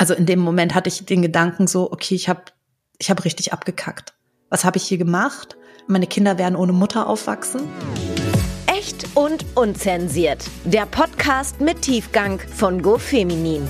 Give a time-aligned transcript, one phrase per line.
[0.00, 2.40] Also in dem Moment hatte ich den Gedanken so, okay, ich habe
[2.96, 4.14] ich hab richtig abgekackt.
[4.48, 5.58] Was habe ich hier gemacht?
[5.88, 7.68] Meine Kinder werden ohne Mutter aufwachsen.
[8.66, 10.42] Echt und unzensiert.
[10.64, 13.68] Der Podcast mit Tiefgang von GoFeminin.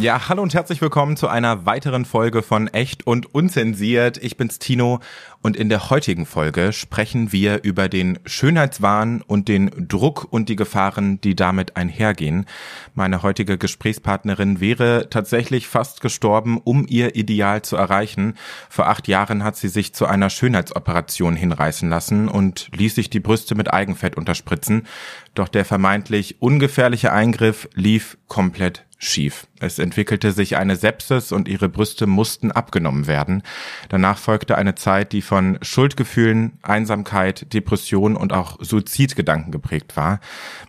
[0.00, 4.16] Ja, hallo und herzlich willkommen zu einer weiteren Folge von Echt und Unzensiert.
[4.16, 5.00] Ich bin's Tino
[5.42, 10.56] und in der heutigen Folge sprechen wir über den Schönheitswahn und den Druck und die
[10.56, 12.46] Gefahren, die damit einhergehen.
[12.94, 18.38] Meine heutige Gesprächspartnerin wäre tatsächlich fast gestorben, um ihr Ideal zu erreichen.
[18.70, 23.20] Vor acht Jahren hat sie sich zu einer Schönheitsoperation hinreißen lassen und ließ sich die
[23.20, 24.86] Brüste mit Eigenfett unterspritzen.
[25.34, 29.46] Doch der vermeintlich ungefährliche Eingriff lief komplett schief.
[29.60, 33.42] Es entwickelte sich eine Sepsis und ihre Brüste mussten abgenommen werden.
[33.88, 40.20] Danach folgte eine Zeit, die von Schuldgefühlen, Einsamkeit, Depression und auch Suizidgedanken geprägt war.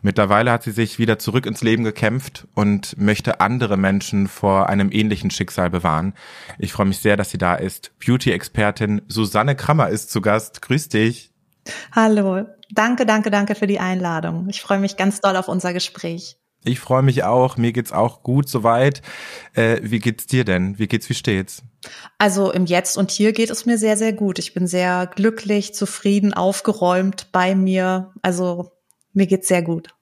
[0.01, 4.91] Mittlerweile hat sie sich wieder zurück ins Leben gekämpft und möchte andere Menschen vor einem
[4.91, 6.13] ähnlichen Schicksal bewahren.
[6.57, 7.91] Ich freue mich sehr, dass sie da ist.
[7.99, 10.61] Beauty-Expertin Susanne Krammer ist zu Gast.
[10.61, 11.31] Grüß dich.
[11.91, 12.45] Hallo.
[12.73, 14.47] Danke, danke, danke für die Einladung.
[14.49, 16.37] Ich freue mich ganz doll auf unser Gespräch.
[16.63, 17.57] Ich freue mich auch.
[17.57, 19.01] Mir geht's auch gut soweit.
[19.53, 20.77] Äh, wie geht's dir denn?
[20.77, 21.09] Wie geht's?
[21.09, 21.63] Wie steht's?
[22.19, 24.37] Also im Jetzt und Hier geht es mir sehr, sehr gut.
[24.37, 28.13] Ich bin sehr glücklich, zufrieden, aufgeräumt bei mir.
[28.21, 28.71] Also
[29.13, 29.95] mir geht's sehr gut.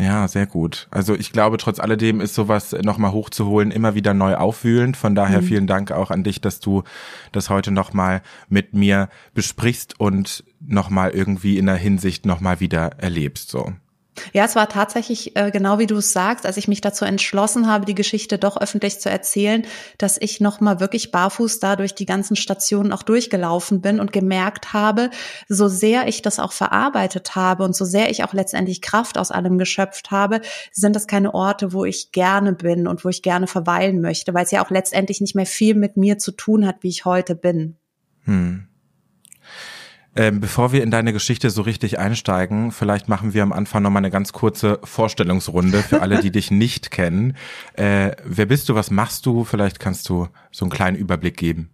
[0.00, 0.88] Ja, sehr gut.
[0.90, 4.96] Also ich glaube, trotz alledem ist sowas nochmal hochzuholen immer wieder neu aufwühlend.
[4.96, 5.46] Von daher mhm.
[5.46, 6.84] vielen Dank auch an dich, dass du
[7.32, 13.50] das heute nochmal mit mir besprichst und nochmal irgendwie in der Hinsicht nochmal wieder erlebst,
[13.50, 13.72] so.
[14.32, 17.66] Ja, es war tatsächlich äh, genau wie du es sagst, als ich mich dazu entschlossen
[17.66, 19.64] habe, die Geschichte doch öffentlich zu erzählen,
[19.98, 24.72] dass ich nochmal wirklich barfuß da durch die ganzen Stationen auch durchgelaufen bin und gemerkt
[24.72, 25.10] habe,
[25.48, 29.30] so sehr ich das auch verarbeitet habe und so sehr ich auch letztendlich Kraft aus
[29.30, 30.40] allem geschöpft habe,
[30.72, 34.44] sind das keine Orte, wo ich gerne bin und wo ich gerne verweilen möchte, weil
[34.44, 37.34] es ja auch letztendlich nicht mehr viel mit mir zu tun hat, wie ich heute
[37.34, 37.76] bin.
[38.24, 38.69] Hm.
[40.16, 44.00] Ähm, bevor wir in deine Geschichte so richtig einsteigen, vielleicht machen wir am Anfang nochmal
[44.00, 47.36] eine ganz kurze Vorstellungsrunde für alle, die dich nicht kennen.
[47.74, 49.44] Äh, wer bist du, was machst du?
[49.44, 51.70] Vielleicht kannst du so einen kleinen Überblick geben.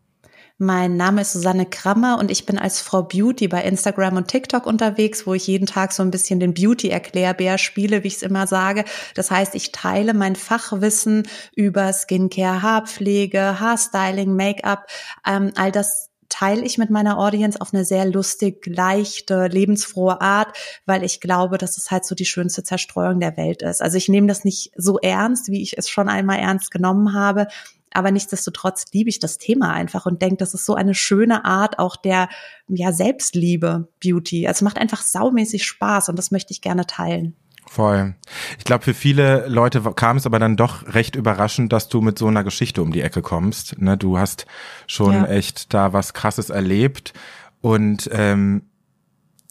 [0.59, 4.65] Mein Name ist Susanne Krammer und ich bin als Frau Beauty bei Instagram und TikTok
[4.65, 8.47] unterwegs, wo ich jeden Tag so ein bisschen den Beauty-Erklärbär spiele, wie ich es immer
[8.47, 8.85] sage.
[9.15, 14.87] Das heißt, ich teile mein Fachwissen über Skincare, Haarpflege, Haarstyling, Make-up,
[15.27, 20.57] ähm, all das teile ich mit meiner Audience auf eine sehr lustig, leichte, lebensfrohe Art,
[20.87, 23.83] weil ich glaube, dass es halt so die schönste Zerstreuung der Welt ist.
[23.83, 27.47] Also ich nehme das nicht so ernst, wie ich es schon einmal ernst genommen habe.
[27.93, 31.79] Aber nichtsdestotrotz liebe ich das Thema einfach und denke, das ist so eine schöne Art
[31.79, 32.29] auch der
[32.69, 34.47] ja, Selbstliebe, Beauty.
[34.47, 37.37] Also macht einfach saumäßig Spaß und das möchte ich gerne teilen.
[37.77, 38.15] Voll.
[38.57, 42.19] Ich glaube, für viele Leute kam es aber dann doch recht überraschend, dass du mit
[42.19, 43.79] so einer Geschichte um die Ecke kommst.
[43.79, 44.47] Ne, du hast
[44.87, 45.27] schon ja.
[45.27, 47.13] echt da was Krasses erlebt
[47.61, 48.63] und ähm,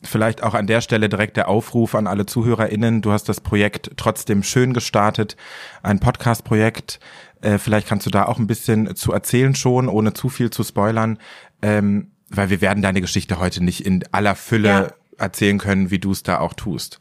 [0.04, 3.04] vielleicht auch an der Stelle direkt der Aufruf an alle ZuhörerInnen.
[3.04, 5.38] Du hast das Projekt trotzdem schön gestartet,
[5.84, 7.00] ein Podcast-Projekt.
[7.42, 10.64] Äh, vielleicht kannst du da auch ein bisschen zu erzählen schon, ohne zu viel zu
[10.64, 11.20] spoilern,
[11.62, 14.88] ähm, weil wir werden deine Geschichte heute nicht in aller Fülle ja.
[15.20, 17.00] erzählen können, wie du es da auch tust.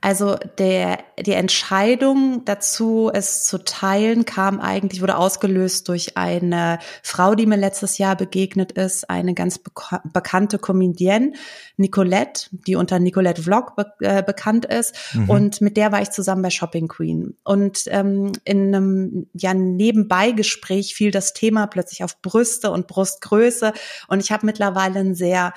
[0.00, 7.34] Also der, die Entscheidung dazu, es zu teilen, kam eigentlich, wurde ausgelöst durch eine Frau,
[7.34, 11.32] die mir letztes Jahr begegnet ist, eine ganz beka bekannte Comedienne,
[11.76, 14.94] Nicolette, die unter Nicolette Vlog be äh, bekannt ist.
[15.14, 15.30] Mhm.
[15.30, 17.36] Und mit der war ich zusammen bei Shopping Queen.
[17.42, 23.72] Und ähm, in einem ja, Nebenbeigespräch fiel das Thema plötzlich auf Brüste und Brustgröße.
[24.06, 25.52] Und ich habe mittlerweile ein sehr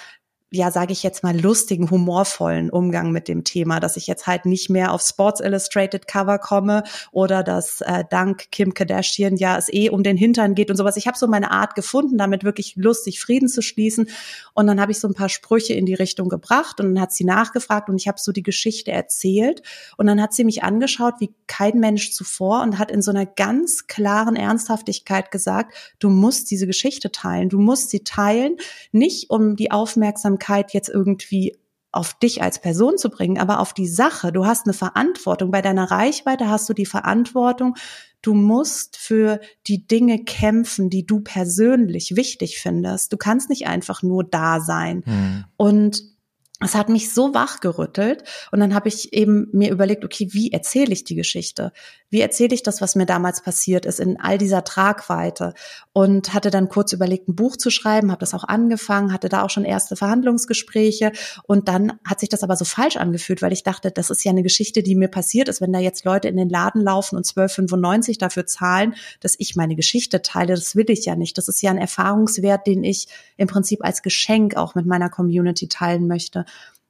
[0.53, 4.45] ja, sage ich jetzt mal, lustigen, humorvollen Umgang mit dem Thema, dass ich jetzt halt
[4.45, 9.71] nicht mehr auf Sports Illustrated Cover komme oder dass äh, dank Kim Kardashian ja es
[9.71, 10.97] eh um den Hintern geht und sowas.
[10.97, 14.09] Ich habe so meine Art gefunden, damit wirklich lustig Frieden zu schließen.
[14.53, 17.13] Und dann habe ich so ein paar Sprüche in die Richtung gebracht und dann hat
[17.13, 19.61] sie nachgefragt und ich habe so die Geschichte erzählt.
[19.95, 23.25] Und dann hat sie mich angeschaut wie kein Mensch zuvor und hat in so einer
[23.25, 28.57] ganz klaren Ernsthaftigkeit gesagt, du musst diese Geschichte teilen, du musst sie teilen,
[28.91, 31.57] nicht um die Aufmerksamkeit Aufmerksamkeit jetzt irgendwie
[31.93, 34.31] auf dich als Person zu bringen, aber auf die Sache.
[34.31, 35.51] Du hast eine Verantwortung.
[35.51, 37.75] Bei deiner Reichweite hast du die Verantwortung.
[38.21, 43.11] Du musst für die Dinge kämpfen, die du persönlich wichtig findest.
[43.11, 45.03] Du kannst nicht einfach nur da sein.
[45.05, 45.45] Mhm.
[45.57, 46.03] Und
[46.63, 50.93] es hat mich so wachgerüttelt und dann habe ich eben mir überlegt, okay, wie erzähle
[50.93, 51.71] ich die Geschichte?
[52.09, 55.53] Wie erzähle ich das, was mir damals passiert ist in all dieser Tragweite?
[55.93, 59.43] Und hatte dann kurz überlegt, ein Buch zu schreiben, habe das auch angefangen, hatte da
[59.43, 61.11] auch schon erste Verhandlungsgespräche
[61.43, 64.31] und dann hat sich das aber so falsch angefühlt, weil ich dachte, das ist ja
[64.31, 67.25] eine Geschichte, die mir passiert ist, wenn da jetzt Leute in den Laden laufen und
[67.25, 71.37] 12,95 dafür zahlen, dass ich meine Geschichte teile, das will ich ja nicht.
[71.37, 73.07] Das ist ja ein Erfahrungswert, den ich
[73.37, 76.45] im Prinzip als Geschenk auch mit meiner Community teilen möchte.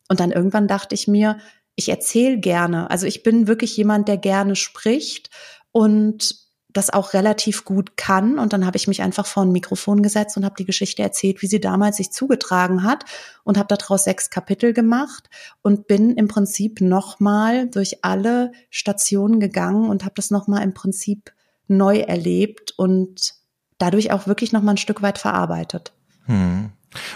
[0.07, 1.37] Und dann irgendwann dachte ich mir,
[1.75, 2.89] ich erzähle gerne.
[2.89, 5.29] Also ich bin wirklich jemand, der gerne spricht
[5.71, 6.41] und
[6.73, 8.39] das auch relativ gut kann.
[8.39, 11.41] Und dann habe ich mich einfach vor ein Mikrofon gesetzt und habe die Geschichte erzählt,
[11.41, 13.05] wie sie damals sich zugetragen hat
[13.43, 15.29] und habe daraus sechs Kapitel gemacht
[15.61, 21.33] und bin im Prinzip nochmal durch alle Stationen gegangen und habe das nochmal im Prinzip
[21.67, 23.33] neu erlebt und
[23.77, 25.93] dadurch auch wirklich nochmal ein Stück weit verarbeitet.
[26.25, 26.71] Hm.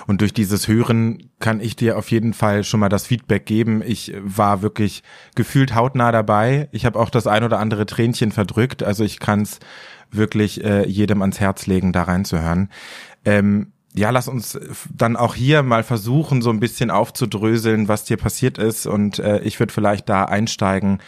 [0.08, 3.82] Und durch dieses Hören kann ich dir auf jeden Fall schon mal das Feedback geben.
[3.86, 5.04] Ich war wirklich
[5.36, 6.70] gefühlt hautnah dabei.
[6.72, 8.84] Ich habe auch das ein oder andere Tränchen verdrückt.
[8.84, 9.60] Also ich kann es
[10.12, 12.70] wirklich äh, jedem ans Herz legen, da reinzuhören.
[13.26, 14.60] Ähm, ja, lass uns
[14.94, 18.88] dann auch hier mal versuchen, so ein bisschen aufzudröseln, was dir passiert ist.
[18.88, 21.00] Und äh, ich würde vielleicht da einsteigen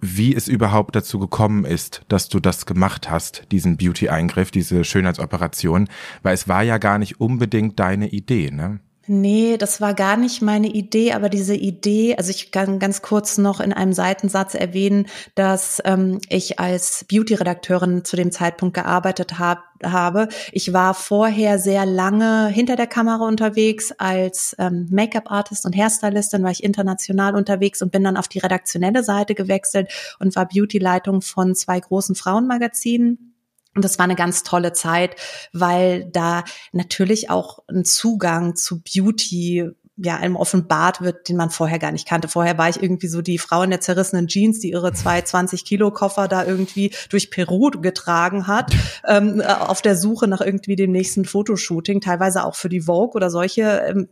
[0.00, 5.88] wie es überhaupt dazu gekommen ist, dass du das gemacht hast, diesen Beauty-Eingriff, diese Schönheitsoperation,
[6.22, 8.80] weil es war ja gar nicht unbedingt deine Idee, ne?
[9.12, 13.38] Nee, das war gar nicht meine Idee, aber diese Idee, also ich kann ganz kurz
[13.38, 19.64] noch in einem Seitensatz erwähnen, dass ähm, ich als Beauty-Redakteurin zu dem Zeitpunkt gearbeitet hab,
[19.82, 20.28] habe.
[20.52, 26.52] Ich war vorher sehr lange hinter der Kamera unterwegs als ähm, Make-up-Artist und Hairstylistin, war
[26.52, 29.90] ich international unterwegs und bin dann auf die redaktionelle Seite gewechselt
[30.20, 33.29] und war Beauty-Leitung von zwei großen Frauenmagazinen
[33.74, 35.16] und das war eine ganz tolle Zeit,
[35.52, 39.70] weil da natürlich auch ein Zugang zu Beauty
[40.02, 42.26] ja, einem offenbart wird, den man vorher gar nicht kannte.
[42.26, 45.64] Vorher war ich irgendwie so die Frau in der zerrissenen Jeans, die ihre zwei 20
[45.64, 48.72] Kilo Koffer da irgendwie durch Peru getragen hat,
[49.06, 53.30] ähm, auf der Suche nach irgendwie dem nächsten Fotoshooting, teilweise auch für die Vogue oder
[53.30, 54.08] solche ähm,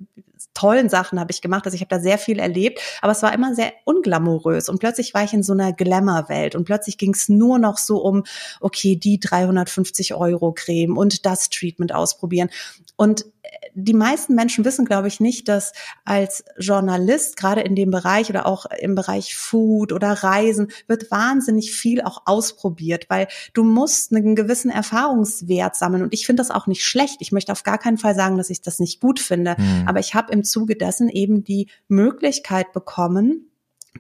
[0.55, 1.64] tollen Sachen habe ich gemacht.
[1.64, 4.69] Also ich habe da sehr viel erlebt, aber es war immer sehr unglamourös.
[4.69, 7.99] Und plötzlich war ich in so einer Glamour-Welt und plötzlich ging es nur noch so
[7.99, 8.25] um,
[8.61, 12.50] okay, die 350 Euro Creme und das Treatment ausprobieren.
[12.96, 13.25] Und
[13.74, 15.72] die meisten Menschen wissen, glaube ich, nicht, dass
[16.04, 21.72] als Journalist, gerade in dem Bereich oder auch im Bereich Food oder Reisen, wird wahnsinnig
[21.72, 26.02] viel auch ausprobiert, weil du musst einen gewissen Erfahrungswert sammeln.
[26.02, 27.18] Und ich finde das auch nicht schlecht.
[27.20, 29.54] Ich möchte auf gar keinen Fall sagen, dass ich das nicht gut finde.
[29.58, 29.84] Mhm.
[29.86, 33.47] Aber ich habe im Zuge dessen eben die Möglichkeit bekommen,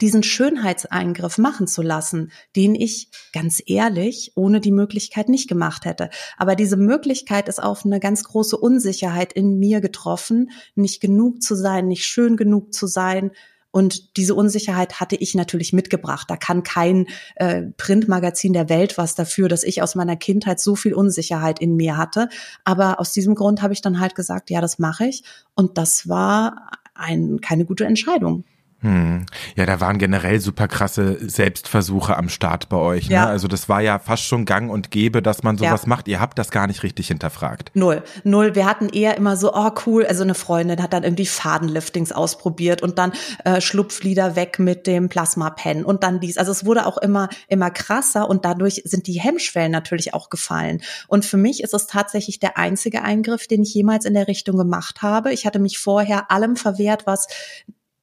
[0.00, 6.10] diesen Schönheitseingriff machen zu lassen, den ich ganz ehrlich ohne die Möglichkeit nicht gemacht hätte.
[6.36, 11.54] Aber diese Möglichkeit ist auf eine ganz große Unsicherheit in mir getroffen, nicht genug zu
[11.54, 13.32] sein, nicht schön genug zu sein.
[13.70, 16.30] Und diese Unsicherheit hatte ich natürlich mitgebracht.
[16.30, 17.06] Da kann kein
[17.36, 21.76] äh, Printmagazin der Welt was dafür, dass ich aus meiner Kindheit so viel Unsicherheit in
[21.76, 22.28] mir hatte.
[22.64, 25.22] Aber aus diesem Grund habe ich dann halt gesagt, ja, das mache ich.
[25.54, 28.44] Und das war ein, keine gute Entscheidung.
[28.80, 29.26] Hm.
[29.56, 33.08] Ja, da waren generell super krasse Selbstversuche am Start bei euch.
[33.08, 33.16] Ne?
[33.16, 33.26] Ja.
[33.26, 35.88] Also das war ja fast schon gang und gäbe, dass man sowas ja.
[35.88, 36.06] macht.
[36.06, 37.72] Ihr habt das gar nicht richtig hinterfragt.
[37.74, 38.04] Null.
[38.22, 38.54] Null.
[38.54, 42.80] Wir hatten eher immer so, oh cool, also eine Freundin hat dann irgendwie Fadenliftings ausprobiert
[42.80, 43.12] und dann
[43.44, 46.38] äh, Schlupflieder weg mit dem Plasma-Pen und dann dies.
[46.38, 50.82] Also es wurde auch immer, immer krasser und dadurch sind die Hemmschwellen natürlich auch gefallen.
[51.08, 54.56] Und für mich ist es tatsächlich der einzige Eingriff, den ich jemals in der Richtung
[54.56, 55.32] gemacht habe.
[55.32, 57.26] Ich hatte mich vorher allem verwehrt, was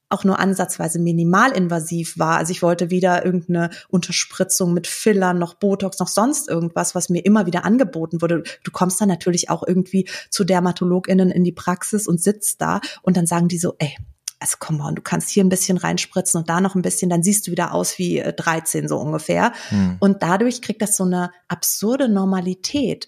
[0.08, 2.38] auch nur ansatzweise minimalinvasiv war.
[2.38, 7.24] Also ich wollte weder irgendeine Unterspritzung mit Fillern, noch Botox, noch sonst irgendwas, was mir
[7.24, 8.44] immer wieder angeboten wurde.
[8.62, 13.16] Du kommst dann natürlich auch irgendwie zu DermatologInnen in die Praxis und sitzt da und
[13.16, 13.96] dann sagen die so, ey,
[14.38, 17.22] also komm mal, du kannst hier ein bisschen reinspritzen und da noch ein bisschen, dann
[17.22, 19.52] siehst du wieder aus wie 13 äh, so ungefähr.
[19.70, 19.96] Hm.
[19.98, 23.06] Und dadurch kriegt das so eine absurde Normalität.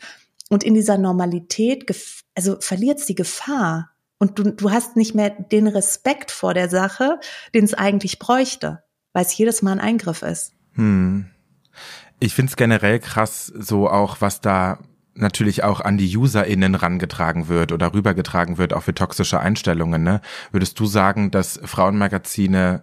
[0.49, 1.85] Und in dieser Normalität,
[2.35, 6.69] also verliert es die Gefahr, und du, du hast nicht mehr den Respekt vor der
[6.69, 7.21] Sache,
[7.55, 8.83] den es eigentlich bräuchte,
[9.13, 10.53] weil es jedes Mal ein Eingriff ist.
[10.75, 11.27] Hm.
[12.21, 14.79] Ich finde es generell krass, so auch, was da
[15.15, 20.03] natürlich auch an die UserInnen rangetragen wird oder rübergetragen wird, auch für toxische Einstellungen.
[20.03, 20.21] Ne?
[20.53, 22.83] Würdest du sagen, dass Frauenmagazine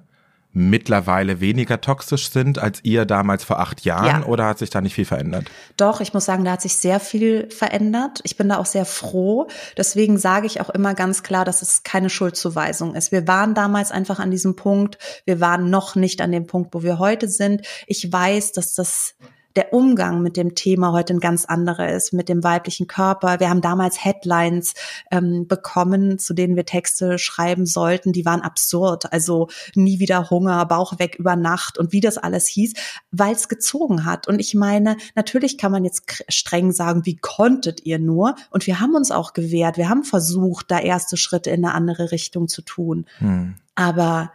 [0.55, 4.25] mittlerweile weniger toxisch sind als ihr damals vor acht Jahren ja.
[4.25, 5.51] oder hat sich da nicht viel verändert?
[5.75, 8.21] Doch, ich muss sagen, da hat sich sehr viel verändert.
[8.23, 9.47] Ich bin da auch sehr froh.
[9.77, 13.11] Deswegen sage ich auch immer ganz klar, dass es keine Schuldzuweisung ist.
[13.11, 14.97] Wir waren damals einfach an diesem Punkt.
[15.25, 17.67] Wir waren noch nicht an dem Punkt, wo wir heute sind.
[17.85, 19.15] Ich weiß, dass das
[19.55, 23.39] der Umgang mit dem Thema heute ein ganz anderer ist, mit dem weiblichen Körper.
[23.39, 24.73] Wir haben damals Headlines
[25.11, 29.11] ähm, bekommen, zu denen wir Texte schreiben sollten, die waren absurd.
[29.13, 32.73] Also nie wieder Hunger, Bauch weg über Nacht und wie das alles hieß,
[33.11, 34.27] weil es gezogen hat.
[34.27, 38.35] Und ich meine, natürlich kann man jetzt streng sagen, wie konntet ihr nur?
[38.49, 39.77] Und wir haben uns auch gewehrt.
[39.77, 43.05] Wir haben versucht, da erste Schritte in eine andere Richtung zu tun.
[43.19, 43.55] Hm.
[43.75, 44.31] Aber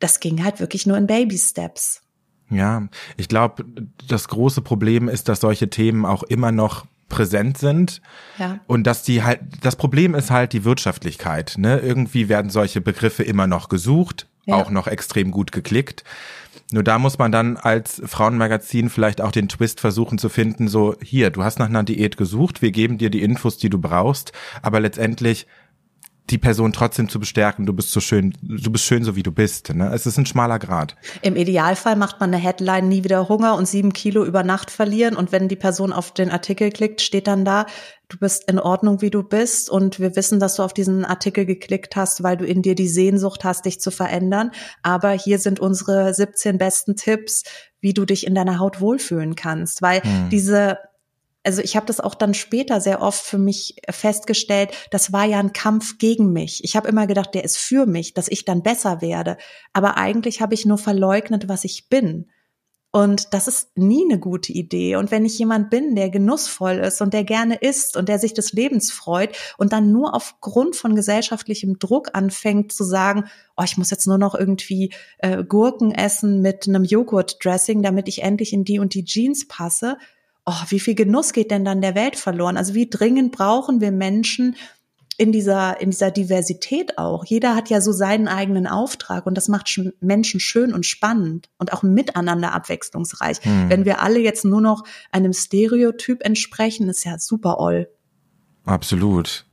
[0.00, 2.03] das ging halt wirklich nur in Baby Steps.
[2.54, 3.64] Ja, ich glaube,
[4.08, 8.00] das große Problem ist, dass solche Themen auch immer noch präsent sind.
[8.38, 8.58] Ja.
[8.66, 11.54] Und dass die halt, das Problem ist halt die Wirtschaftlichkeit.
[11.58, 11.78] Ne?
[11.78, 14.56] Irgendwie werden solche Begriffe immer noch gesucht, ja.
[14.56, 16.04] auch noch extrem gut geklickt.
[16.72, 20.96] Nur da muss man dann als Frauenmagazin vielleicht auch den Twist versuchen zu finden, so
[21.02, 24.32] hier, du hast nach einer Diät gesucht, wir geben dir die Infos, die du brauchst,
[24.62, 25.46] aber letztendlich
[26.30, 29.30] die Person trotzdem zu bestärken, du bist so schön, du bist schön so wie du
[29.30, 29.74] bist.
[29.74, 29.90] Ne?
[29.92, 30.96] Es ist ein schmaler Grad.
[31.20, 35.16] Im Idealfall macht man eine Headline nie wieder Hunger und sieben Kilo über Nacht verlieren.
[35.16, 37.66] Und wenn die Person auf den Artikel klickt, steht dann da,
[38.08, 39.68] du bist in Ordnung, wie du bist.
[39.68, 42.88] Und wir wissen, dass du auf diesen Artikel geklickt hast, weil du in dir die
[42.88, 44.50] Sehnsucht hast, dich zu verändern.
[44.82, 47.42] Aber hier sind unsere 17 besten Tipps,
[47.80, 49.82] wie du dich in deiner Haut wohlfühlen kannst.
[49.82, 50.30] Weil hm.
[50.30, 50.78] diese
[51.44, 55.38] also ich habe das auch dann später sehr oft für mich festgestellt, das war ja
[55.38, 56.64] ein Kampf gegen mich.
[56.64, 59.36] Ich habe immer gedacht, der ist für mich, dass ich dann besser werde.
[59.72, 62.30] Aber eigentlich habe ich nur verleugnet, was ich bin.
[62.94, 64.94] Und das ist nie eine gute Idee.
[64.94, 68.34] Und wenn ich jemand bin, der genussvoll ist und der gerne isst und der sich
[68.34, 73.24] des Lebens freut und dann nur aufgrund von gesellschaftlichem Druck anfängt zu sagen,
[73.56, 78.22] oh, ich muss jetzt nur noch irgendwie äh, Gurken essen mit einem Joghurtdressing, damit ich
[78.22, 79.98] endlich in die und die Jeans passe,
[80.46, 82.56] oh, wie viel Genuss geht denn dann der Welt verloren?
[82.56, 84.56] Also wie dringend brauchen wir Menschen
[85.16, 87.24] in dieser, in dieser Diversität auch?
[87.24, 91.72] Jeder hat ja so seinen eigenen Auftrag und das macht Menschen schön und spannend und
[91.72, 93.38] auch miteinander abwechslungsreich.
[93.42, 93.70] Hm.
[93.70, 97.88] Wenn wir alle jetzt nur noch einem Stereotyp entsprechen, ist ja super oll.
[98.64, 99.46] Absolut.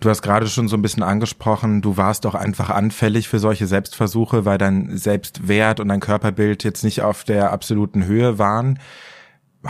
[0.00, 3.66] Du hast gerade schon so ein bisschen angesprochen, du warst auch einfach anfällig für solche
[3.66, 8.78] Selbstversuche, weil dein Selbstwert und dein Körperbild jetzt nicht auf der absoluten Höhe waren.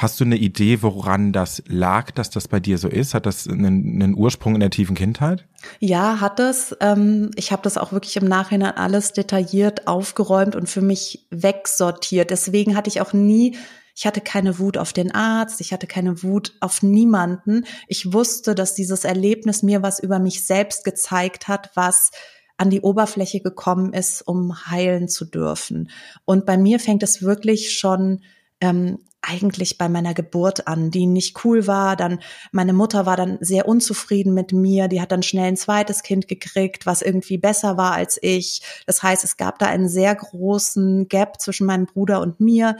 [0.01, 3.15] Hast du eine Idee, woran das lag, dass das bei dir so ist?
[3.15, 5.45] Hat das einen, einen Ursprung in der tiefen Kindheit?
[5.81, 6.77] Ja, hat es.
[6.79, 12.31] Ähm, ich habe das auch wirklich im Nachhinein alles detailliert aufgeräumt und für mich wegsortiert.
[12.31, 13.59] Deswegen hatte ich auch nie,
[13.97, 17.65] ich hatte keine Wut auf den Arzt, ich hatte keine Wut auf niemanden.
[17.89, 22.13] Ich wusste, dass dieses Erlebnis mir was über mich selbst gezeigt hat, was
[22.57, 25.91] an die Oberfläche gekommen ist, um heilen zu dürfen.
[26.25, 28.21] Und bei mir fängt es wirklich schon
[28.61, 31.97] ähm, eigentlich bei meiner Geburt an, die nicht cool war.
[31.97, 32.21] Dann
[32.53, 34.89] meine Mutter war dann sehr unzufrieden mit mir.
[34.89, 38.63] Die hat dann schnell ein zweites Kind gekriegt, was irgendwie besser war als ich.
[38.87, 42.77] Das heißt, es gab da einen sehr großen Gap zwischen meinem Bruder und mir.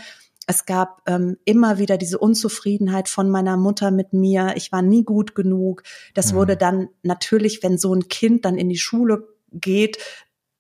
[0.47, 4.55] Es gab ähm, immer wieder diese Unzufriedenheit von meiner Mutter mit mir.
[4.57, 5.83] Ich war nie gut genug.
[6.15, 6.37] Das mhm.
[6.37, 9.99] wurde dann natürlich, wenn so ein Kind dann in die Schule geht,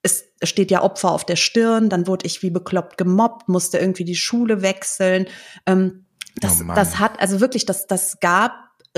[0.02, 4.04] es steht ja Opfer auf der Stirn, dann wurde ich wie bekloppt gemobbt, musste irgendwie
[4.04, 5.26] die Schule wechseln.
[5.66, 8.52] Ähm, das, oh das hat, also wirklich, das, das gab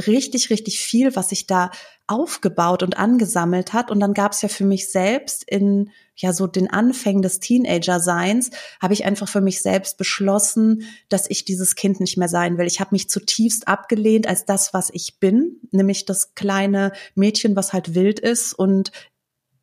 [0.06, 1.70] richtig, richtig viel, was sich da
[2.06, 3.90] aufgebaut und angesammelt hat.
[3.90, 8.50] Und dann gab es ja für mich selbst in ja so den Anfängen des Teenager-Seins,
[8.82, 12.66] habe ich einfach für mich selbst beschlossen, dass ich dieses Kind nicht mehr sein will.
[12.66, 17.72] Ich habe mich zutiefst abgelehnt als das, was ich bin, nämlich das kleine Mädchen, was
[17.72, 18.92] halt wild ist und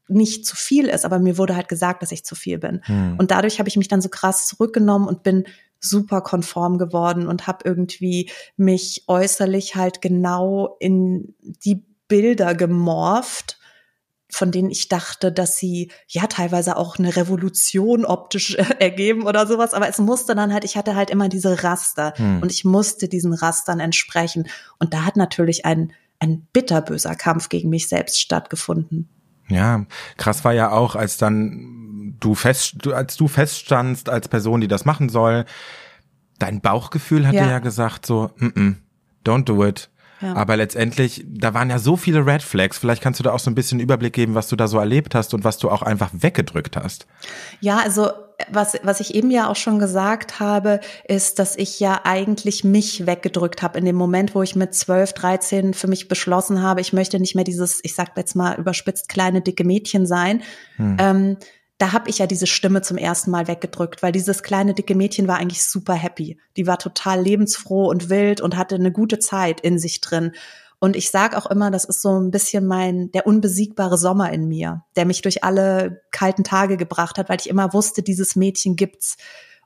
[0.07, 2.81] nicht zu viel ist, aber mir wurde halt gesagt, dass ich zu viel bin.
[2.85, 3.15] Hm.
[3.17, 5.45] Und dadurch habe ich mich dann so krass zurückgenommen und bin
[5.79, 13.57] super konform geworden und habe irgendwie mich äußerlich halt genau in die Bilder gemorpht,
[14.29, 19.73] von denen ich dachte, dass sie ja teilweise auch eine Revolution optisch ergeben oder sowas.
[19.73, 22.41] Aber es musste dann halt, ich hatte halt immer diese Raster hm.
[22.41, 24.47] und ich musste diesen Rastern entsprechen.
[24.79, 29.09] Und da hat natürlich ein, ein bitterböser Kampf gegen mich selbst stattgefunden.
[29.49, 29.85] Ja,
[30.17, 34.85] krass war ja auch, als dann du fest, als du feststandst als Person, die das
[34.85, 35.45] machen soll,
[36.39, 37.47] dein Bauchgefühl hat ja.
[37.47, 38.75] ja gesagt so, mm -mm,
[39.25, 39.89] don't do it.
[40.21, 40.33] Ja.
[40.35, 42.77] Aber letztendlich, da waren ja so viele Red Flags.
[42.77, 45.15] Vielleicht kannst du da auch so ein bisschen Überblick geben, was du da so erlebt
[45.15, 47.05] hast und was du auch einfach weggedrückt hast.
[47.59, 48.09] Ja, also
[48.51, 53.07] was, was ich eben ja auch schon gesagt habe, ist, dass ich ja eigentlich mich
[53.07, 56.93] weggedrückt habe in dem Moment, wo ich mit 12, 13 für mich beschlossen habe, ich
[56.93, 60.43] möchte nicht mehr dieses, ich sag jetzt mal überspitzt, kleine, dicke Mädchen sein.
[60.77, 60.97] Hm.
[60.99, 61.37] Ähm,
[61.77, 65.27] da habe ich ja diese Stimme zum ersten Mal weggedrückt, weil dieses kleine dicke Mädchen
[65.27, 66.39] war eigentlich super happy.
[66.55, 70.31] Die war total lebensfroh und wild und hatte eine gute Zeit in sich drin.
[70.79, 74.47] Und ich sage auch immer, das ist so ein bisschen mein, der unbesiegbare Sommer in
[74.47, 78.75] mir, der mich durch alle kalten Tage gebracht hat, weil ich immer wusste, dieses Mädchen
[78.75, 79.17] gibt's.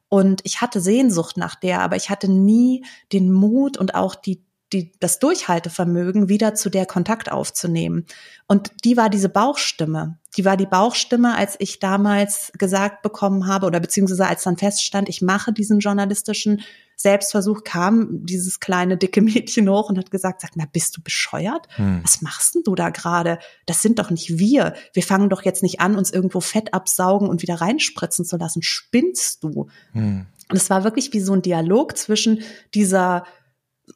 [0.09, 4.43] Und ich hatte Sehnsucht nach der, aber ich hatte nie den Mut und auch die
[4.73, 8.05] die, das Durchhaltevermögen, wieder zu der Kontakt aufzunehmen.
[8.47, 10.17] Und die war diese Bauchstimme.
[10.37, 15.09] Die war die Bauchstimme, als ich damals gesagt bekommen habe oder beziehungsweise als dann feststand,
[15.09, 16.61] ich mache diesen journalistischen
[16.95, 21.67] Selbstversuch, kam dieses kleine dicke Mädchen hoch und hat gesagt, sag mal, bist du bescheuert?
[21.75, 21.99] Hm.
[22.03, 23.39] Was machst denn du da gerade?
[23.65, 24.73] Das sind doch nicht wir.
[24.93, 28.61] Wir fangen doch jetzt nicht an, uns irgendwo Fett absaugen und wieder reinspritzen zu lassen.
[28.61, 29.67] Spinnst du?
[29.91, 30.27] Hm.
[30.49, 32.41] Und es war wirklich wie so ein Dialog zwischen
[32.73, 33.23] dieser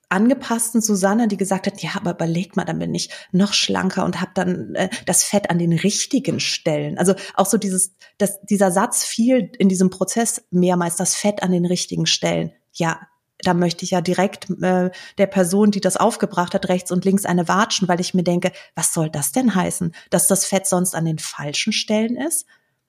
[0.09, 4.21] angepassten Susanne, die gesagt hat, ja, aber überleg mal, dann bin ich noch schlanker und
[4.21, 6.97] habe dann äh, das Fett an den richtigen Stellen.
[6.97, 11.51] Also auch so dieses, dass dieser Satz fiel in diesem Prozess mehrmals, das Fett an
[11.51, 12.51] den richtigen Stellen.
[12.73, 12.99] Ja,
[13.39, 17.25] da möchte ich ja direkt äh, der Person, die das aufgebracht hat, rechts und links
[17.25, 20.95] eine watschen, weil ich mir denke, was soll das denn heißen, dass das Fett sonst
[20.95, 22.45] an den falschen Stellen ist?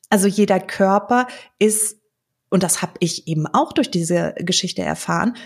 [0.08, 1.26] Also jeder Körper
[1.58, 1.96] ist
[2.48, 5.36] und das habe ich eben auch durch diese Geschichte erfahren,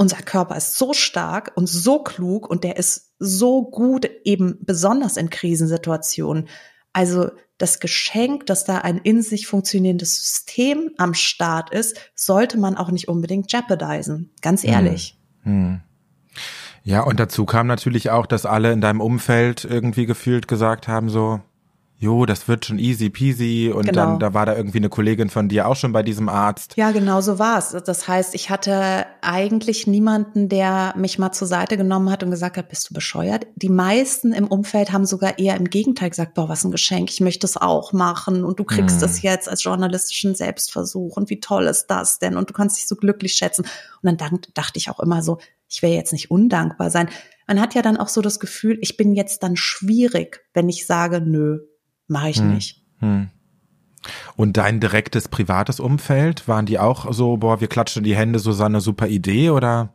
[0.00, 5.18] unser Körper ist so stark und so klug und der ist so gut eben besonders
[5.18, 6.48] in Krisensituationen.
[6.94, 12.78] Also das Geschenk, dass da ein in sich funktionierendes System am Start ist, sollte man
[12.78, 14.32] auch nicht unbedingt jeopardisen.
[14.40, 14.70] Ganz hm.
[14.70, 15.18] ehrlich.
[15.42, 15.52] Hm.
[15.52, 15.80] Hm.
[16.82, 21.10] Ja, und dazu kam natürlich auch, dass alle in deinem Umfeld irgendwie gefühlt gesagt haben,
[21.10, 21.40] so,
[22.00, 24.06] jo, das wird schon easy peasy und genau.
[24.06, 26.74] dann da war da irgendwie eine Kollegin von dir auch schon bei diesem Arzt.
[26.76, 27.76] Ja, genau so war's.
[27.84, 32.56] Das heißt, ich hatte eigentlich niemanden, der mich mal zur Seite genommen hat und gesagt
[32.56, 33.46] hat, bist du bescheuert?
[33.54, 37.20] Die meisten im Umfeld haben sogar eher im Gegenteil gesagt, boah, was ein Geschenk, ich
[37.20, 39.00] möchte es auch machen und du kriegst hm.
[39.02, 42.88] das jetzt als journalistischen Selbstversuch und wie toll ist das denn und du kannst dich
[42.88, 43.66] so glücklich schätzen.
[44.02, 45.36] Und dann dachte ich auch immer so,
[45.68, 47.10] ich will jetzt nicht undankbar sein.
[47.46, 50.86] Man hat ja dann auch so das Gefühl, ich bin jetzt dann schwierig, wenn ich
[50.86, 51.58] sage, nö,
[52.10, 52.54] mache ich hm.
[52.54, 52.82] nicht.
[52.98, 53.30] Hm.
[54.36, 58.80] Und dein direktes privates Umfeld, waren die auch so, boah, wir klatschen die Hände, Susanne,
[58.80, 59.92] super Idee oder?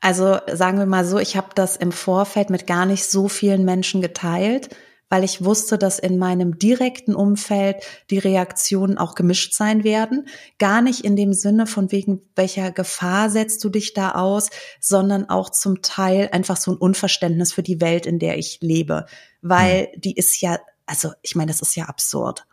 [0.00, 3.64] Also sagen wir mal so, ich habe das im Vorfeld mit gar nicht so vielen
[3.64, 4.74] Menschen geteilt,
[5.10, 7.76] weil ich wusste, dass in meinem direkten Umfeld
[8.10, 10.28] die Reaktionen auch gemischt sein werden.
[10.58, 14.50] Gar nicht in dem Sinne von wegen, welcher Gefahr setzt du dich da aus,
[14.80, 19.06] sondern auch zum Teil einfach so ein Unverständnis für die Welt, in der ich lebe.
[19.42, 20.00] Weil hm.
[20.00, 20.58] die ist ja
[20.90, 22.46] also ich meine, das ist ja absurd.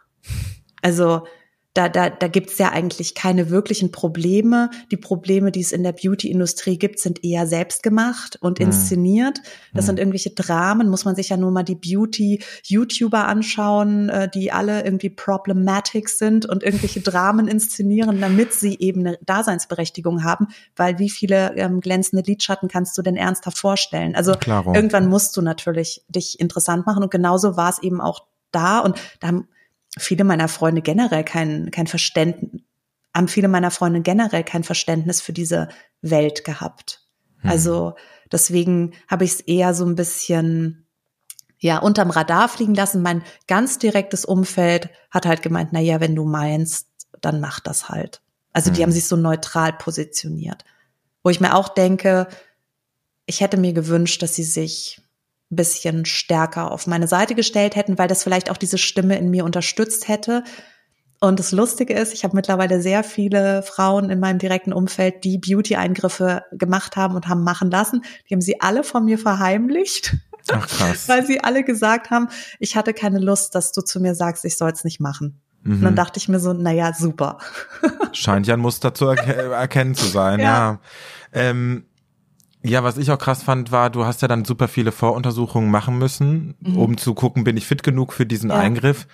[0.83, 1.23] Also
[1.77, 4.71] da, da, da gibt es ja eigentlich keine wirklichen Probleme.
[4.89, 8.67] Die Probleme, die es in der Beauty-Industrie gibt, sind eher selbstgemacht und mhm.
[8.67, 9.41] inszeniert.
[9.75, 9.87] Das mhm.
[9.87, 14.83] sind irgendwelche Dramen, muss man sich ja nur mal die Beauty-YouTuber anschauen, äh, die alle
[14.85, 20.47] irgendwie problematic sind und irgendwelche Dramen inszenieren, damit sie eben eine Daseinsberechtigung haben.
[20.75, 24.15] Weil wie viele ähm, glänzende Lidschatten kannst du denn ernsthaft vorstellen?
[24.15, 24.73] Also Klaro.
[24.73, 28.97] irgendwann musst du natürlich dich interessant machen und genauso war es eben auch da und
[29.19, 29.41] da
[29.97, 32.61] viele meiner Freunde generell kein, kein Verständnis,
[33.13, 35.69] haben viele meiner Freunde generell kein Verständnis für diese
[36.01, 37.01] Welt gehabt.
[37.41, 37.49] Hm.
[37.49, 37.95] Also
[38.31, 40.85] deswegen habe ich es eher so ein bisschen
[41.59, 43.01] ja unterm Radar fliegen lassen.
[43.01, 46.87] Mein ganz direktes Umfeld hat halt gemeint, na ja, wenn du meinst,
[47.21, 48.21] dann mach das halt.
[48.53, 48.75] Also hm.
[48.75, 50.63] die haben sich so neutral positioniert.
[51.23, 52.27] Wo ich mir auch denke,
[53.25, 55.01] ich hätte mir gewünscht, dass sie sich
[55.49, 59.45] bisschen stärker auf meine Seite gestellt hätten, weil das vielleicht auch diese Stimme in mir
[59.45, 60.43] unterstützt hätte.
[61.19, 65.39] Und das Lustige ist, ich habe mittlerweile sehr viele Frauen in meinem direkten Umfeld, die
[65.39, 68.03] Beauty-Eingriffe gemacht haben und haben machen lassen.
[68.29, 70.15] Die haben sie alle von mir verheimlicht.
[70.51, 71.07] Ach, krass.
[71.09, 72.27] weil sie alle gesagt haben,
[72.59, 75.41] ich hatte keine Lust, dass du zu mir sagst, ich soll es nicht machen.
[75.63, 75.73] Mhm.
[75.73, 75.97] Und dann mhm.
[75.97, 77.39] dachte ich mir so, naja, super.
[78.11, 80.45] Scheint ja ein Muster zu erke erkennen zu sein, ja.
[80.45, 80.79] ja.
[81.33, 81.85] Ähm,
[82.69, 85.97] ja, was ich auch krass fand, war, du hast ja dann super viele Voruntersuchungen machen
[85.97, 86.77] müssen, mhm.
[86.77, 88.57] um zu gucken, bin ich fit genug für diesen ja.
[88.57, 89.07] Eingriff.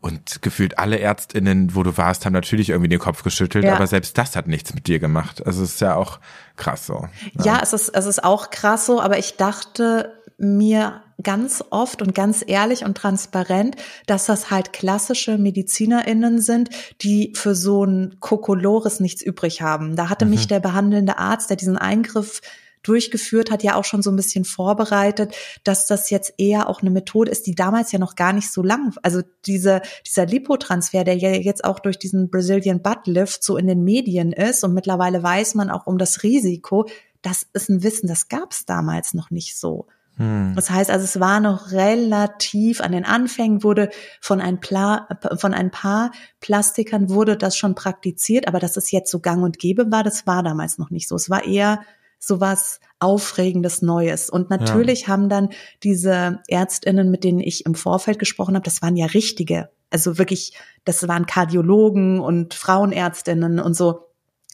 [0.00, 3.76] Und gefühlt alle Ärztinnen, wo du warst, haben natürlich irgendwie den Kopf geschüttelt, ja.
[3.76, 5.46] aber selbst das hat nichts mit dir gemacht.
[5.46, 6.18] Also es ist ja auch
[6.56, 7.06] krass so.
[7.38, 12.02] Ja, ja es, ist, es ist auch krass so, aber ich dachte mir ganz oft
[12.02, 13.76] und ganz ehrlich und transparent,
[14.06, 19.94] dass das halt klassische MedizinerInnen sind, die für so ein Kokolores nichts übrig haben.
[19.94, 20.32] Da hatte mhm.
[20.32, 22.40] mich der behandelnde Arzt, der diesen Eingriff
[22.82, 26.90] durchgeführt hat, ja auch schon so ein bisschen vorbereitet, dass das jetzt eher auch eine
[26.90, 31.16] Methode ist, die damals ja noch gar nicht so lang, also diese, dieser Lipotransfer, der
[31.16, 35.22] ja jetzt auch durch diesen Brazilian Butt Lift so in den Medien ist und mittlerweile
[35.22, 36.86] weiß man auch um das Risiko,
[37.22, 39.86] das ist ein Wissen, das gab es damals noch nicht so.
[40.16, 40.52] Hm.
[40.54, 43.88] Das heißt also, es war noch relativ an den Anfängen wurde
[44.20, 49.10] von ein, Pla von ein paar Plastikern wurde das schon praktiziert, aber dass es jetzt
[49.10, 51.16] so gang und gäbe war, das war damals noch nicht so.
[51.16, 51.80] Es war eher
[52.22, 54.30] sowas Aufregendes Neues.
[54.30, 55.08] Und natürlich ja.
[55.08, 55.48] haben dann
[55.82, 60.56] diese Ärztinnen, mit denen ich im Vorfeld gesprochen habe, das waren ja richtige, also wirklich,
[60.84, 64.06] das waren Kardiologen und Frauenärztinnen und so.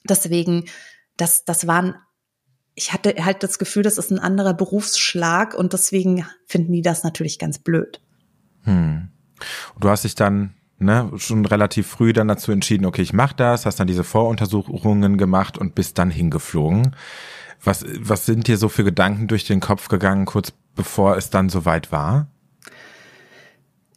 [0.09, 0.65] Deswegen,
[1.19, 1.95] das, das waren,
[2.75, 7.05] ich hatte halt das Gefühl, das ist ein anderer Berufsschlag und deswegen finden die das
[7.05, 8.01] natürlich ganz blöd.
[8.63, 9.11] Hm.
[9.79, 13.67] Du hast dich dann ne, schon relativ früh dann dazu entschieden, okay, ich mach das,
[13.67, 16.97] hast dann diese Voruntersuchungen gemacht und bist dann hingeflogen.
[17.63, 21.49] Was, was sind dir so für Gedanken durch den Kopf gegangen, kurz bevor es dann
[21.49, 22.29] soweit war?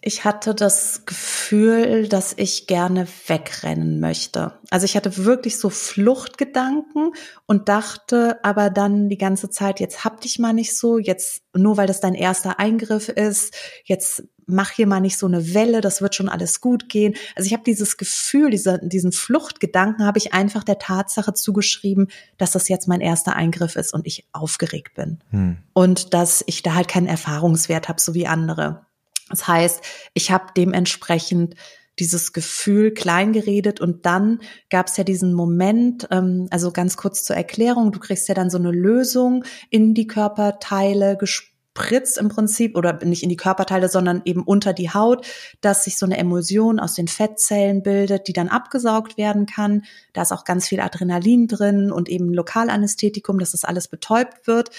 [0.03, 4.53] Ich hatte das Gefühl, dass ich gerne wegrennen möchte.
[4.71, 7.13] Also ich hatte wirklich so Fluchtgedanken
[7.45, 11.77] und dachte aber dann die ganze Zeit, jetzt hab dich mal nicht so, jetzt nur
[11.77, 16.01] weil das dein erster Eingriff ist, jetzt mach hier mal nicht so eine Welle, das
[16.01, 17.15] wird schon alles gut gehen.
[17.35, 22.51] Also ich habe dieses Gefühl, diese, diesen Fluchtgedanken habe ich einfach der Tatsache zugeschrieben, dass
[22.51, 25.19] das jetzt mein erster Eingriff ist und ich aufgeregt bin.
[25.29, 25.57] Hm.
[25.73, 28.87] Und dass ich da halt keinen Erfahrungswert habe, so wie andere.
[29.31, 29.81] Das heißt,
[30.13, 31.55] ich habe dementsprechend
[31.99, 34.39] dieses Gefühl klein geredet und dann
[34.69, 38.49] gab es ja diesen Moment, ähm, also ganz kurz zur Erklärung, du kriegst ja dann
[38.49, 44.21] so eine Lösung in die Körperteile gespritzt im Prinzip oder nicht in die Körperteile, sondern
[44.25, 45.27] eben unter die Haut,
[45.59, 49.83] dass sich so eine Emulsion aus den Fettzellen bildet, die dann abgesaugt werden kann.
[50.13, 54.71] Da ist auch ganz viel Adrenalin drin und eben Lokalanästhetikum, dass das alles betäubt wird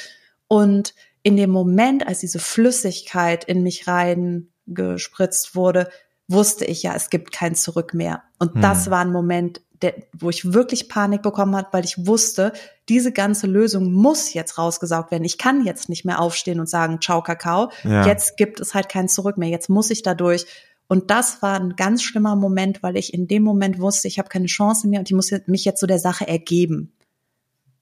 [0.48, 5.88] und in dem Moment, als diese Flüssigkeit in mich rein gespritzt wurde,
[6.28, 8.22] wusste ich ja, es gibt kein Zurück mehr.
[8.38, 8.62] Und hm.
[8.62, 12.52] das war ein Moment, der, wo ich wirklich Panik bekommen hat, weil ich wusste,
[12.88, 15.24] diese ganze Lösung muss jetzt rausgesaugt werden.
[15.24, 17.70] Ich kann jetzt nicht mehr aufstehen und sagen, ciao Kakao.
[17.82, 18.06] Ja.
[18.06, 19.48] Jetzt gibt es halt kein Zurück mehr.
[19.48, 20.46] Jetzt muss ich da durch.
[20.86, 24.28] Und das war ein ganz schlimmer Moment, weil ich in dem Moment wusste, ich habe
[24.28, 26.92] keine Chance mehr und ich muss mich jetzt so der Sache ergeben.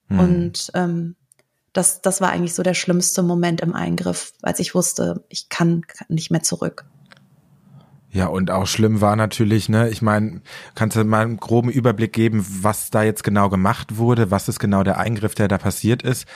[0.09, 0.18] Hm.
[0.18, 1.16] Und ähm,
[1.72, 5.83] das, das war eigentlich so der schlimmste Moment im Eingriff, als ich wusste, ich kann
[6.09, 6.85] nicht mehr zurück.
[8.12, 10.42] Ja, und auch schlimm war natürlich, ne, ich meine,
[10.74, 14.59] kannst du mal einen groben Überblick geben, was da jetzt genau gemacht wurde, was ist
[14.59, 16.26] genau der Eingriff, der da passiert ist?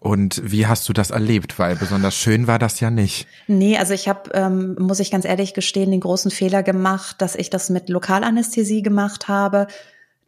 [0.00, 1.58] Und wie hast du das erlebt?
[1.58, 3.26] Weil besonders schön war das ja nicht.
[3.48, 7.34] Nee, also ich habe, ähm, muss ich ganz ehrlich gestehen, den großen Fehler gemacht, dass
[7.34, 9.66] ich das mit Lokalanästhesie gemacht habe.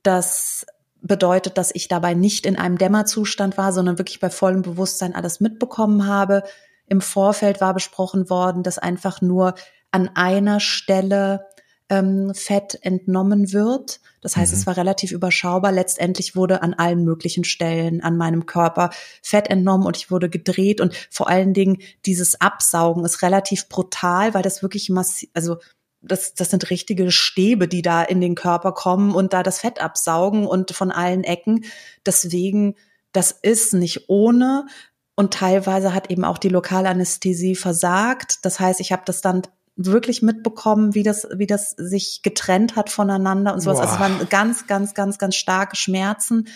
[0.03, 0.67] Das
[1.03, 5.41] bedeutet, dass ich dabei nicht in einem Dämmerzustand war, sondern wirklich bei vollem Bewusstsein alles
[5.41, 6.43] mitbekommen habe.
[6.87, 9.55] Im Vorfeld war besprochen worden, dass einfach nur
[9.91, 11.47] an einer Stelle
[11.89, 14.01] ähm, Fett entnommen wird.
[14.21, 14.59] Das heißt, mhm.
[14.59, 15.73] es war relativ überschaubar.
[15.73, 18.91] Letztendlich wurde an allen möglichen Stellen an meinem Körper
[19.23, 20.81] Fett entnommen und ich wurde gedreht.
[20.81, 25.57] Und vor allen Dingen dieses Absaugen ist relativ brutal, weil das wirklich massiv, also
[26.03, 29.81] das, das sind richtige Stäbe, die da in den Körper kommen und da das Fett
[29.81, 31.65] absaugen und von allen Ecken.
[32.07, 32.75] Deswegen,
[33.13, 34.67] das ist nicht ohne.
[35.15, 38.39] Und teilweise hat eben auch die Lokalanästhesie versagt.
[38.43, 39.43] Das heißt, ich habe das dann
[39.77, 43.79] wirklich mitbekommen, wie das, wie das sich getrennt hat voneinander und sowas.
[43.79, 43.83] Boah.
[43.83, 46.49] Also es waren ganz, ganz, ganz, ganz starke Schmerzen.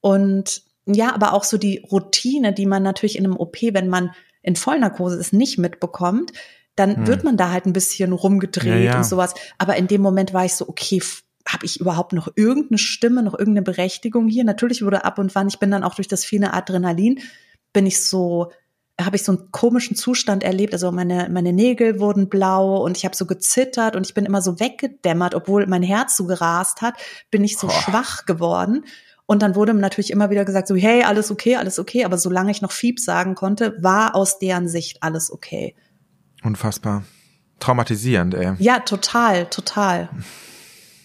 [0.00, 4.10] Und ja, aber auch so die Routine, die man natürlich in einem OP, wenn man
[4.42, 6.32] in Vollnarkose ist, nicht mitbekommt
[6.76, 7.06] dann hm.
[7.06, 8.96] wird man da halt ein bisschen rumgedreht ja, ja.
[8.98, 9.34] und sowas.
[9.58, 11.00] Aber in dem Moment war ich so, okay,
[11.48, 14.44] habe ich überhaupt noch irgendeine Stimme, noch irgendeine Berechtigung hier?
[14.44, 17.20] Natürlich wurde ab und wann, ich bin dann auch durch das viele Adrenalin,
[17.72, 18.52] bin ich so,
[19.00, 20.72] habe ich so einen komischen Zustand erlebt.
[20.72, 24.42] Also meine, meine Nägel wurden blau und ich habe so gezittert und ich bin immer
[24.42, 26.94] so weggedämmert, obwohl mein Herz so gerast hat,
[27.30, 27.72] bin ich so Boah.
[27.74, 28.84] schwach geworden.
[29.26, 32.04] Und dann wurde natürlich immer wieder gesagt, so, hey, alles okay, alles okay.
[32.04, 35.76] Aber solange ich noch Fieb sagen konnte, war aus deren Sicht alles okay.
[36.42, 37.04] Unfassbar.
[37.58, 38.54] Traumatisierend, ey.
[38.58, 40.08] Ja, total, total.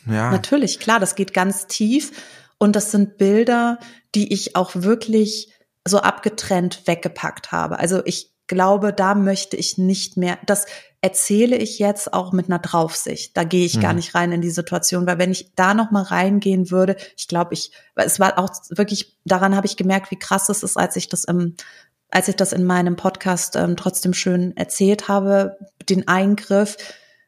[0.05, 0.31] Ja.
[0.31, 2.11] Natürlich, klar, das geht ganz tief.
[2.57, 3.79] Und das sind Bilder,
[4.15, 5.51] die ich auch wirklich
[5.85, 7.79] so abgetrennt weggepackt habe.
[7.79, 10.65] Also ich glaube, da möchte ich nicht mehr, das
[11.01, 13.35] erzähle ich jetzt auch mit einer Draufsicht.
[13.37, 13.81] Da gehe ich mhm.
[13.81, 17.27] gar nicht rein in die Situation, weil wenn ich da noch mal reingehen würde, ich
[17.27, 20.95] glaube, ich, es war auch wirklich, daran habe ich gemerkt, wie krass es ist, als
[20.95, 21.55] ich das im
[22.15, 25.57] als ich das in meinem Podcast ähm, trotzdem schön erzählt habe,
[25.89, 26.77] den Eingriff,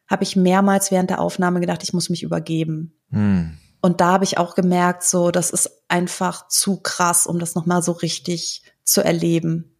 [0.08, 2.98] habe ich mehrmals während der Aufnahme gedacht, ich muss mich übergeben.
[3.10, 3.58] Hm.
[3.82, 7.82] Und da habe ich auch gemerkt, so, das ist einfach zu krass, um das nochmal
[7.82, 9.76] so richtig zu erleben.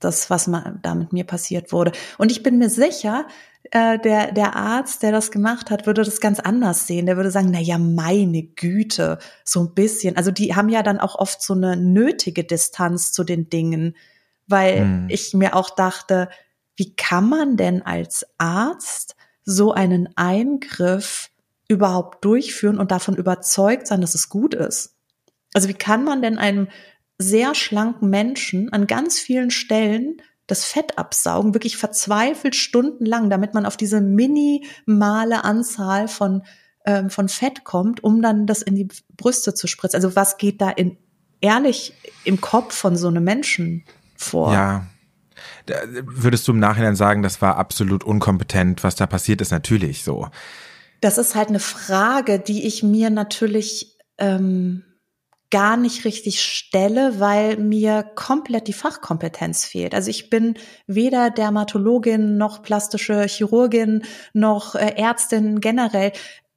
[0.00, 1.92] Das, was mal da mit mir passiert wurde.
[2.18, 3.26] Und ich bin mir sicher,
[3.70, 7.06] äh, der, der Arzt, der das gemacht hat, würde das ganz anders sehen.
[7.06, 10.18] Der würde sagen, na ja, meine Güte, so ein bisschen.
[10.18, 13.96] Also die haben ja dann auch oft so eine nötige Distanz zu den Dingen
[14.52, 15.06] weil hm.
[15.08, 16.28] ich mir auch dachte,
[16.76, 21.30] wie kann man denn als Arzt so einen Eingriff
[21.66, 24.94] überhaupt durchführen und davon überzeugt sein, dass es gut ist?
[25.54, 26.68] Also wie kann man denn einem
[27.18, 33.66] sehr schlanken Menschen an ganz vielen Stellen das Fett absaugen, wirklich verzweifelt stundenlang, damit man
[33.66, 36.42] auf diese minimale Anzahl von
[36.84, 39.96] ähm, von Fett kommt, um dann das in die Brüste zu spritzen.
[39.96, 40.96] Also was geht da in
[41.40, 43.84] ehrlich im Kopf von so einem Menschen
[44.22, 44.52] vor?
[44.52, 44.86] Ja.
[45.90, 49.50] Würdest du im Nachhinein sagen, das war absolut unkompetent, was da passiert ist?
[49.50, 50.28] Natürlich so.
[51.00, 54.84] Das ist halt eine Frage, die ich mir natürlich ähm,
[55.52, 59.94] gar nicht richtig stelle, weil mir komplett die Fachkompetenz fehlt.
[59.94, 60.54] Also ich bin
[60.86, 66.12] weder Dermatologin noch plastische Chirurgin noch äh, Ärztin generell.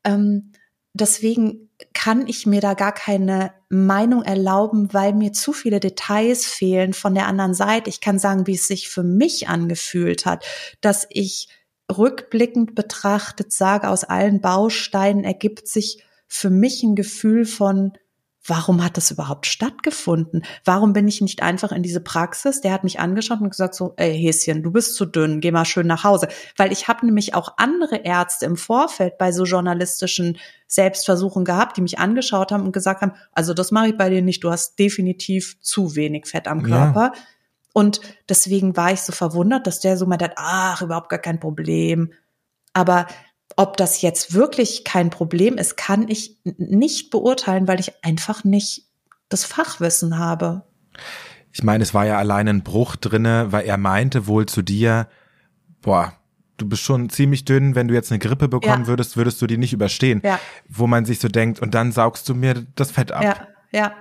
[0.05, 0.53] Ähm,
[0.93, 6.93] deswegen kann ich mir da gar keine Meinung erlauben, weil mir zu viele Details fehlen
[6.93, 7.89] von der anderen Seite.
[7.89, 10.45] Ich kann sagen, wie es sich für mich angefühlt hat,
[10.81, 11.49] dass ich
[11.91, 17.93] rückblickend betrachtet sage, aus allen Bausteinen ergibt sich für mich ein Gefühl von
[18.47, 20.43] warum hat das überhaupt stattgefunden?
[20.63, 22.61] Warum bin ich nicht einfach in diese Praxis?
[22.61, 25.65] Der hat mich angeschaut und gesagt so, ey Häschen, du bist zu dünn, geh mal
[25.65, 26.27] schön nach Hause.
[26.55, 31.81] Weil ich habe nämlich auch andere Ärzte im Vorfeld bei so journalistischen Selbstversuchen gehabt, die
[31.81, 34.77] mich angeschaut haben und gesagt haben, also das mache ich bei dir nicht, du hast
[34.77, 37.11] definitiv zu wenig Fett am Körper.
[37.15, 37.21] Ja.
[37.73, 42.13] Und deswegen war ich so verwundert, dass der so meint, ach, überhaupt gar kein Problem.
[42.73, 43.07] Aber
[43.57, 48.87] ob das jetzt wirklich kein Problem ist, kann ich nicht beurteilen, weil ich einfach nicht
[49.29, 50.63] das Fachwissen habe.
[51.51, 55.07] Ich meine, es war ja allein ein Bruch drinne, weil er meinte wohl zu dir,
[55.81, 56.13] boah,
[56.57, 58.87] du bist schon ziemlich dünn, wenn du jetzt eine Grippe bekommen ja.
[58.87, 60.21] würdest, würdest du die nicht überstehen.
[60.23, 60.39] Ja.
[60.67, 63.23] Wo man sich so denkt, und dann saugst du mir das Fett ab.
[63.23, 63.93] Ja, ja.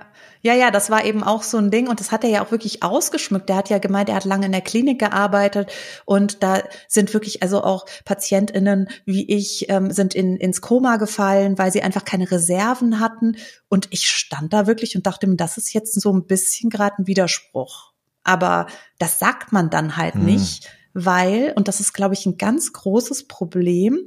[0.45, 2.51] Ja, ja, das war eben auch so ein Ding und das hat er ja auch
[2.51, 3.49] wirklich ausgeschmückt.
[3.49, 5.71] Der hat ja gemeint, er hat lange in der Klinik gearbeitet
[6.05, 11.57] und da sind wirklich also auch PatientInnen wie ich ähm, sind in, ins Koma gefallen,
[11.57, 13.37] weil sie einfach keine Reserven hatten
[13.69, 16.93] und ich stand da wirklich und dachte mir, das ist jetzt so ein bisschen gerade
[16.99, 17.93] ein Widerspruch.
[18.23, 18.67] Aber
[18.99, 20.25] das sagt man dann halt mhm.
[20.25, 23.97] nicht, weil, und das ist, glaube ich, ein ganz großes Problem,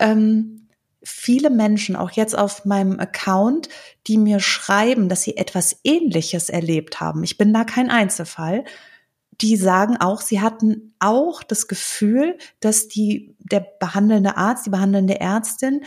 [0.00, 0.59] ähm,
[1.02, 3.68] viele Menschen, auch jetzt auf meinem Account,
[4.06, 7.24] die mir schreiben, dass sie etwas Ähnliches erlebt haben.
[7.24, 8.64] Ich bin da kein Einzelfall.
[9.40, 15.18] Die sagen auch, sie hatten auch das Gefühl, dass die, der behandelnde Arzt, die behandelnde
[15.18, 15.82] Ärztin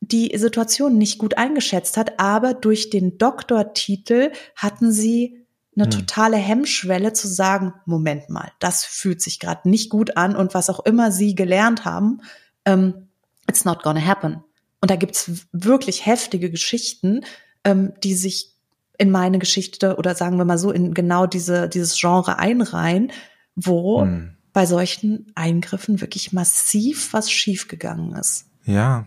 [0.00, 5.90] die Situation nicht gut eingeschätzt hat, aber durch den Doktortitel hatten sie eine hm.
[5.90, 10.70] totale Hemmschwelle zu sagen, Moment mal, das fühlt sich gerade nicht gut an und was
[10.70, 12.20] auch immer sie gelernt haben,
[12.64, 13.03] ähm,
[13.48, 14.42] it's not gonna happen.
[14.80, 17.22] Und da gibt's wirklich heftige Geschichten,
[17.64, 18.50] ähm, die sich
[18.98, 23.10] in meine Geschichte oder sagen wir mal so in genau diese, dieses Genre einreihen,
[23.56, 24.36] wo hm.
[24.52, 28.46] bei solchen Eingriffen wirklich massiv was schiefgegangen ist.
[28.64, 29.06] Ja,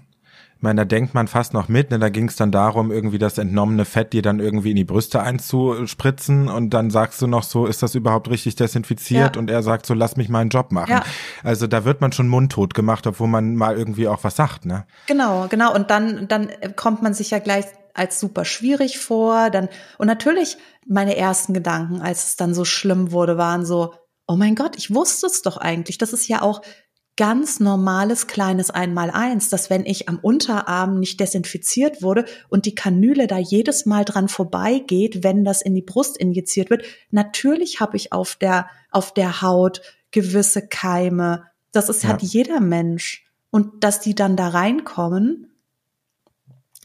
[0.58, 2.00] ich meine, da denkt man fast noch mit, ne?
[2.00, 5.22] da ging es dann darum, irgendwie das entnommene Fett dir dann irgendwie in die Brüste
[5.22, 9.36] einzuspritzen und dann sagst du noch so, ist das überhaupt richtig desinfiziert?
[9.36, 9.40] Ja.
[9.40, 10.90] Und er sagt so, lass mich meinen Job machen.
[10.94, 11.04] Ja.
[11.44, 14.88] Also da wird man schon mundtot gemacht, obwohl man mal irgendwie auch was sagt, ne?
[15.06, 15.76] Genau, genau.
[15.76, 19.52] Und dann, dann kommt man sich ja gleich als super schwierig vor.
[19.52, 23.94] Dann, und natürlich meine ersten Gedanken, als es dann so schlimm wurde, waren so,
[24.28, 26.00] oh mein Gott, ich wusste es doch eigentlich.
[26.00, 26.64] Das ist ja auch
[27.18, 33.28] ganz normales kleines Einmaleins, dass wenn ich am Unterarm nicht desinfiziert wurde und die Kanüle
[33.28, 38.14] da jedes Mal dran vorbeigeht, wenn das in die Brust injiziert wird, natürlich habe ich
[38.14, 41.44] auf der auf der Haut gewisse Keime.
[41.72, 42.10] Das ist ja.
[42.10, 45.48] hat jeder Mensch und dass die dann da reinkommen,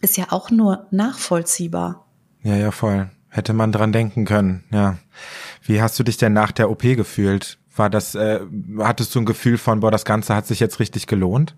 [0.01, 2.09] ist ja auch nur nachvollziehbar.
[2.43, 3.11] Ja, ja, voll.
[3.29, 4.99] Hätte man dran denken können, ja.
[5.63, 7.59] Wie hast du dich denn nach der OP gefühlt?
[7.75, 8.41] War das, äh,
[8.79, 11.57] hattest du ein Gefühl von, boah, das Ganze hat sich jetzt richtig gelohnt?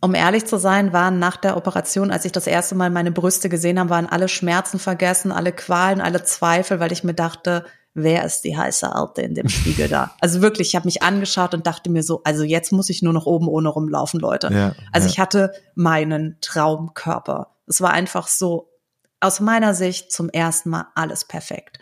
[0.00, 3.48] Um ehrlich zu sein, waren nach der Operation, als ich das erste Mal meine Brüste
[3.48, 8.24] gesehen habe, waren alle Schmerzen vergessen, alle Qualen, alle Zweifel, weil ich mir dachte, wer
[8.24, 10.12] ist die heiße Alte in dem Spiegel da?
[10.20, 13.12] Also wirklich, ich habe mich angeschaut und dachte mir so, also jetzt muss ich nur
[13.12, 14.50] noch oben ohne rumlaufen, Leute.
[14.52, 15.12] Ja, also ja.
[15.12, 17.48] ich hatte meinen Traumkörper.
[17.66, 18.68] Es war einfach so,
[19.20, 21.78] aus meiner Sicht zum ersten Mal alles perfekt.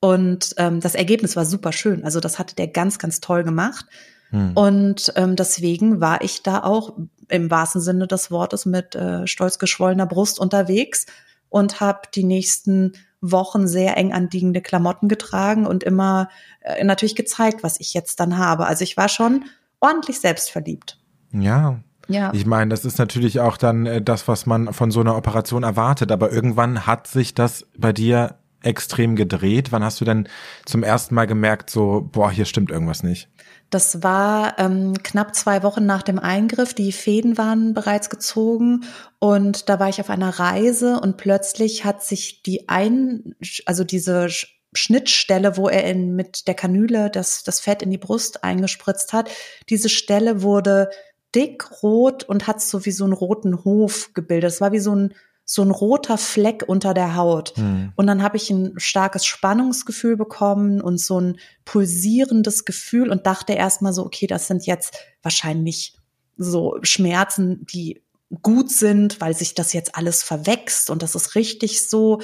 [0.00, 2.04] Und ähm, das Ergebnis war super schön.
[2.04, 3.86] Also das hatte der ganz, ganz toll gemacht.
[4.30, 4.52] Hm.
[4.54, 6.96] Und ähm, deswegen war ich da auch
[7.28, 11.06] im wahrsten Sinne des Wortes mit äh, stolz geschwollener Brust unterwegs
[11.48, 16.28] und habe die nächsten Wochen sehr eng anliegende Klamotten getragen und immer
[16.60, 18.66] äh, natürlich gezeigt, was ich jetzt dann habe.
[18.66, 19.44] Also ich war schon
[19.80, 20.98] ordentlich selbstverliebt.
[21.32, 21.80] Ja.
[22.10, 22.32] Ja.
[22.32, 25.62] Ich meine, das ist natürlich auch dann äh, das, was man von so einer Operation
[25.62, 29.72] erwartet, aber irgendwann hat sich das bei dir extrem gedreht?
[29.72, 30.28] Wann hast du denn
[30.64, 33.28] zum ersten Mal gemerkt, so, boah, hier stimmt irgendwas nicht?
[33.70, 36.72] Das war ähm, knapp zwei Wochen nach dem Eingriff.
[36.72, 38.84] Die Fäden waren bereits gezogen
[39.18, 43.34] und da war ich auf einer Reise und plötzlich hat sich die ein,
[43.66, 44.28] also diese
[44.72, 49.30] Schnittstelle, wo er in, mit der Kanüle das, das Fett in die Brust eingespritzt hat,
[49.68, 50.88] diese Stelle wurde
[51.34, 54.50] dick rot und hat so wie so einen roten Hof gebildet.
[54.50, 55.14] Es war wie so ein
[55.50, 57.56] so ein roter Fleck unter der Haut.
[57.56, 57.94] Hm.
[57.96, 63.54] Und dann habe ich ein starkes Spannungsgefühl bekommen und so ein pulsierendes Gefühl und dachte
[63.54, 65.94] erstmal so, okay, das sind jetzt wahrscheinlich
[66.36, 68.02] so Schmerzen, die
[68.42, 72.20] gut sind, weil sich das jetzt alles verwächst und das ist richtig so.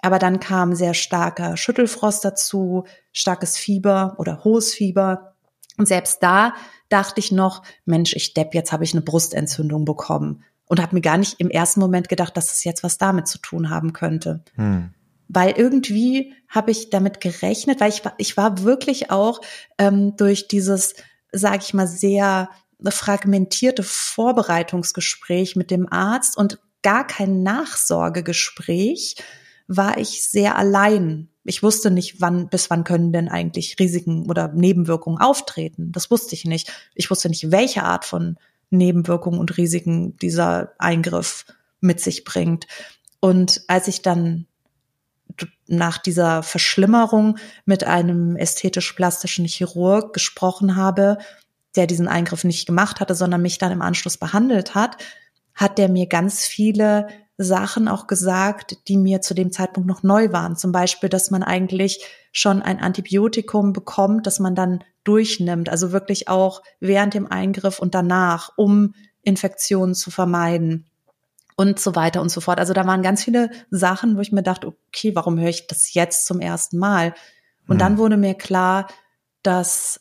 [0.00, 5.34] Aber dann kam sehr starker Schüttelfrost dazu, starkes Fieber oder hohes Fieber.
[5.76, 6.54] Und selbst da
[6.88, 11.00] dachte ich noch, Mensch, ich depp, jetzt habe ich eine Brustentzündung bekommen und habe mir
[11.00, 14.44] gar nicht im ersten Moment gedacht, dass es jetzt was damit zu tun haben könnte.
[14.54, 14.94] Hm.
[15.26, 19.40] Weil irgendwie habe ich damit gerechnet, weil ich war, ich war wirklich auch
[19.78, 20.94] ähm, durch dieses,
[21.32, 22.50] sage ich mal, sehr
[22.88, 29.16] fragmentierte Vorbereitungsgespräch mit dem Arzt und gar kein Nachsorgegespräch,
[29.66, 31.30] war ich sehr allein.
[31.42, 35.90] Ich wusste nicht, wann, bis wann können denn eigentlich Risiken oder Nebenwirkungen auftreten.
[35.90, 36.72] Das wusste ich nicht.
[36.94, 38.36] Ich wusste nicht, welche Art von
[38.70, 41.44] Nebenwirkungen und Risiken dieser Eingriff
[41.80, 42.66] mit sich bringt.
[43.20, 44.46] Und als ich dann
[45.66, 51.18] nach dieser Verschlimmerung mit einem ästhetisch-plastischen Chirurg gesprochen habe,
[51.76, 54.96] der diesen Eingriff nicht gemacht hatte, sondern mich dann im Anschluss behandelt hat,
[55.54, 57.06] hat der mir ganz viele
[57.38, 60.56] Sachen auch gesagt, die mir zu dem Zeitpunkt noch neu waren.
[60.56, 66.28] Zum Beispiel, dass man eigentlich schon ein Antibiotikum bekommt, das man dann durchnimmt, also wirklich
[66.28, 70.86] auch während dem Eingriff und danach, um Infektionen zu vermeiden
[71.56, 72.58] und so weiter und so fort.
[72.58, 75.94] Also da waren ganz viele Sachen, wo ich mir dachte, okay, warum höre ich das
[75.94, 77.14] jetzt zum ersten Mal?
[77.66, 77.78] Und hm.
[77.78, 78.88] dann wurde mir klar,
[79.42, 80.00] dass,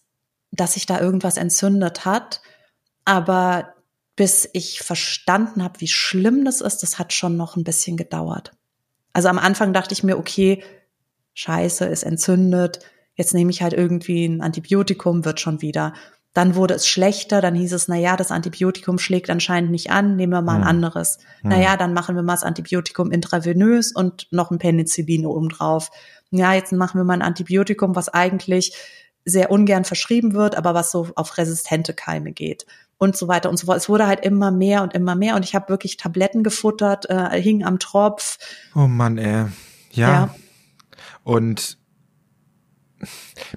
[0.52, 2.42] dass sich da irgendwas entzündet hat.
[3.06, 3.74] Aber
[4.16, 8.52] bis ich verstanden habe, wie schlimm das ist, das hat schon noch ein bisschen gedauert.
[9.14, 10.64] Also am Anfang dachte ich mir, okay,
[11.34, 12.80] scheiße, ist entzündet,
[13.20, 15.94] jetzt nehme ich halt irgendwie ein Antibiotikum, wird schon wieder.
[16.34, 20.16] Dann wurde es schlechter, dann hieß es, na ja, das Antibiotikum schlägt anscheinend nicht an,
[20.16, 20.68] nehmen wir mal ein hm.
[20.68, 21.18] anderes.
[21.42, 21.50] Hm.
[21.50, 25.92] Na ja, dann machen wir mal das Antibiotikum intravenös und noch ein Penicillin obendrauf.
[26.32, 28.74] Ja, jetzt machen wir mal ein Antibiotikum, was eigentlich
[29.26, 32.66] sehr ungern verschrieben wird, aber was so auf resistente Keime geht
[32.98, 33.78] und so weiter und so fort.
[33.78, 37.42] Es wurde halt immer mehr und immer mehr und ich habe wirklich Tabletten gefuttert, äh,
[37.42, 38.38] hing am Tropf.
[38.76, 39.48] Oh Mann, ey.
[39.92, 40.10] Ja.
[40.10, 40.36] ja.
[41.24, 41.79] Und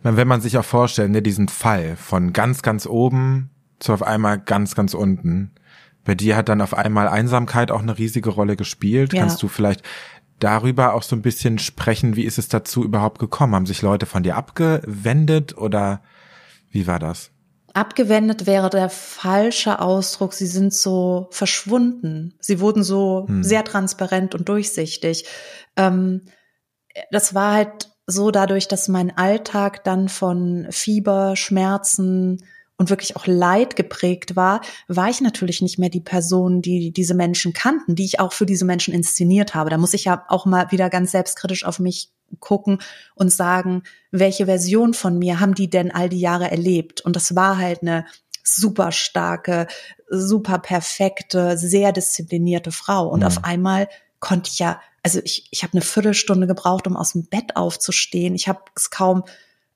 [0.03, 4.39] wenn man sich auch vorstellt, ne, diesen Fall von ganz, ganz oben zu auf einmal
[4.39, 5.53] ganz, ganz unten.
[6.05, 9.13] Bei dir hat dann auf einmal Einsamkeit auch eine riesige Rolle gespielt.
[9.13, 9.21] Ja.
[9.21, 9.83] Kannst du vielleicht
[10.39, 13.55] darüber auch so ein bisschen sprechen, wie ist es dazu überhaupt gekommen?
[13.55, 16.03] Haben sich Leute von dir abgewendet oder
[16.71, 17.31] wie war das?
[17.75, 20.35] Abgewendet wäre der falsche Ausdruck.
[20.35, 22.35] Sie sind so verschwunden.
[22.41, 23.43] Sie wurden so hm.
[23.43, 25.27] sehr transparent und durchsichtig.
[25.77, 26.23] Ähm,
[27.11, 32.45] das war halt so dadurch, dass mein Alltag dann von Fieber, Schmerzen
[32.77, 37.15] und wirklich auch Leid geprägt war, war ich natürlich nicht mehr die Person, die diese
[37.15, 39.71] Menschen kannten, die ich auch für diese Menschen inszeniert habe.
[39.71, 42.11] Da muss ich ja auch mal wieder ganz selbstkritisch auf mich
[42.41, 42.79] gucken
[43.15, 47.03] und sagen, welche Version von mir haben die denn all die Jahre erlebt?
[47.03, 48.07] Und das war halt eine
[48.43, 49.69] super starke,
[50.09, 53.09] super perfekte, sehr disziplinierte Frau.
[53.09, 53.27] Und mhm.
[53.27, 53.89] auf einmal
[54.19, 58.35] konnte ich ja also ich, ich habe eine Viertelstunde gebraucht, um aus dem Bett aufzustehen.
[58.35, 59.25] Ich habe es kaum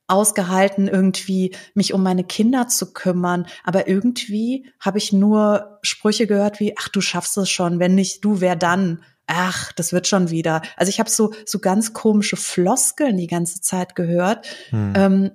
[0.09, 3.47] ausgehalten, irgendwie mich um meine Kinder zu kümmern.
[3.65, 8.25] Aber irgendwie habe ich nur Sprüche gehört wie, ach, du schaffst es schon, wenn nicht
[8.25, 9.03] du, wer dann?
[9.27, 10.63] Ach, das wird schon wieder.
[10.77, 14.47] Also ich habe so, so ganz komische Floskeln die ganze Zeit gehört.
[14.71, 14.93] Hm.
[14.97, 15.31] Ähm,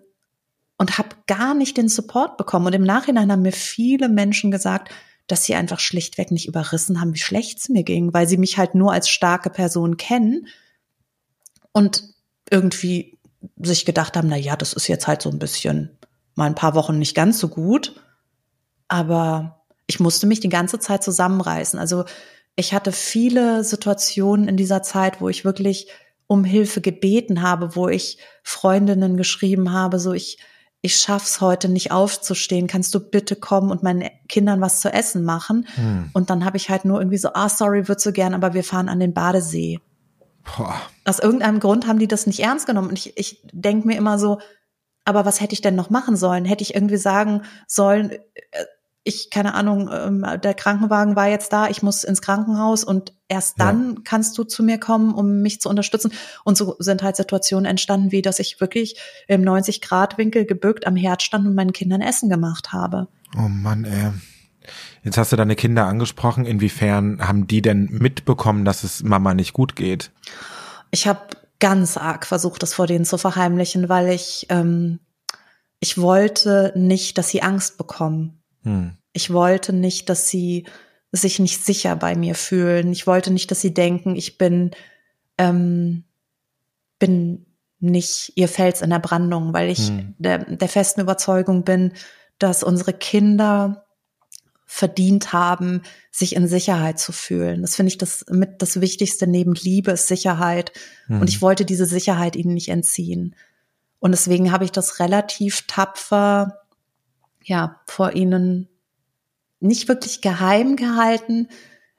[0.78, 2.66] und habe gar nicht den Support bekommen.
[2.66, 4.92] Und im Nachhinein haben mir viele Menschen gesagt,
[5.32, 8.58] dass sie einfach schlichtweg nicht überrissen haben, wie schlecht es mir ging, weil sie mich
[8.58, 10.48] halt nur als starke Person kennen
[11.72, 12.04] und
[12.50, 13.18] irgendwie
[13.58, 15.98] sich gedacht haben, na ja, das ist jetzt halt so ein bisschen
[16.36, 17.96] mal ein paar Wochen nicht ganz so gut,
[18.88, 21.80] aber ich musste mich die ganze Zeit zusammenreißen.
[21.80, 22.06] Also
[22.56, 25.88] ich hatte viele Situationen in dieser Zeit, wo ich wirklich
[26.28, 30.40] um Hilfe gebeten habe, wo ich Freundinnen geschrieben habe, so ich
[30.82, 35.24] ich schaff's heute nicht aufzustehen, kannst du bitte kommen und meinen Kindern was zu essen
[35.24, 35.68] machen?
[35.76, 36.10] Hm.
[36.14, 38.64] Und dann habe ich halt nur irgendwie so, ah, sorry, würd so gern, aber wir
[38.64, 39.80] fahren an den Badesee.
[40.44, 40.82] Boah.
[41.06, 42.90] Aus irgendeinem Grund haben die das nicht ernst genommen.
[42.90, 44.40] Und ich, ich denke mir immer so,
[45.06, 46.46] aber was hätte ich denn noch machen sollen?
[46.46, 48.66] Hätte ich irgendwie sagen sollen, äh,
[49.04, 53.60] ich, keine Ahnung, ähm, der Krankenwagen war jetzt da, ich muss ins Krankenhaus und erst
[53.60, 54.02] dann ja.
[54.04, 56.12] kannst du zu mir kommen, um mich zu unterstützen.
[56.44, 61.24] Und so sind halt Situationen entstanden, wie dass ich wirklich im 90-Grad-Winkel gebückt am Herd
[61.24, 63.08] stand und meinen Kindern Essen gemacht habe.
[63.36, 64.12] Oh Mann, ey.
[65.04, 66.46] Jetzt hast du deine Kinder angesprochen.
[66.46, 70.12] Inwiefern haben die denn mitbekommen, dass es Mama nicht gut geht?
[70.92, 71.22] Ich habe
[71.60, 75.00] ganz arg versucht, das vor denen zu verheimlichen, weil ich ähm,
[75.80, 78.98] ich wollte nicht, dass sie Angst bekommen Hm.
[79.14, 80.66] Ich wollte nicht, dass sie
[81.12, 82.92] sich nicht sicher bei mir fühlen.
[82.92, 84.72] Ich wollte nicht, dass sie denken, ich bin,
[85.38, 86.06] ähm,
[87.00, 87.46] bin
[87.80, 90.16] nicht ihr Fels in der Brandung, weil ich hm.
[90.18, 91.94] der, der festen Überzeugung bin,
[92.40, 93.86] dass unsere Kinder
[94.66, 95.82] verdient haben,
[96.12, 97.62] sich in Sicherheit zu fühlen.
[97.62, 100.72] Das finde ich das mit das Wichtigste neben Liebe ist Sicherheit.
[101.08, 101.20] Hm.
[101.20, 103.36] Und ich wollte diese Sicherheit ihnen nicht entziehen.
[104.00, 106.61] Und deswegen habe ich das relativ tapfer,
[107.44, 108.68] ja, vor ihnen
[109.60, 111.48] nicht wirklich geheim gehalten,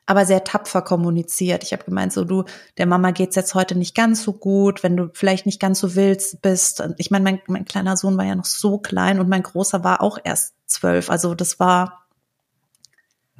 [0.04, 1.62] aber sehr tapfer kommuniziert.
[1.62, 2.44] Ich habe gemeint, so du,
[2.76, 5.94] der Mama geht's jetzt heute nicht ganz so gut, wenn du vielleicht nicht ganz so
[5.94, 6.82] willst bist.
[6.98, 10.02] Ich meine, mein, mein kleiner Sohn war ja noch so klein und mein großer war
[10.02, 11.08] auch erst zwölf.
[11.08, 12.02] Also das war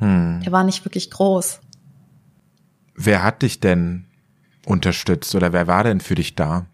[0.03, 0.41] hm.
[0.45, 1.61] Der war nicht wirklich groß.
[2.97, 4.07] Wer hat dich denn
[4.67, 6.67] unterstützt oder wer war denn für dich da?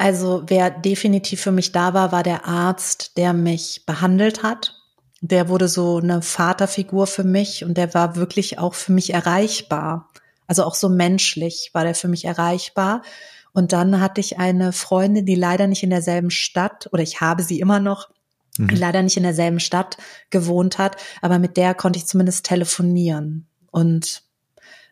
[0.00, 4.80] Also wer definitiv für mich da war, war der Arzt, der mich behandelt hat.
[5.20, 10.08] Der wurde so eine Vaterfigur für mich und der war wirklich auch für mich erreichbar.
[10.46, 13.02] Also auch so menschlich war der für mich erreichbar.
[13.52, 17.42] Und dann hatte ich eine Freundin, die leider nicht in derselben Stadt, oder ich habe
[17.42, 18.08] sie immer noch,
[18.56, 18.70] mhm.
[18.70, 19.98] leider nicht in derselben Stadt
[20.30, 23.48] gewohnt hat, aber mit der konnte ich zumindest telefonieren.
[23.70, 24.22] Und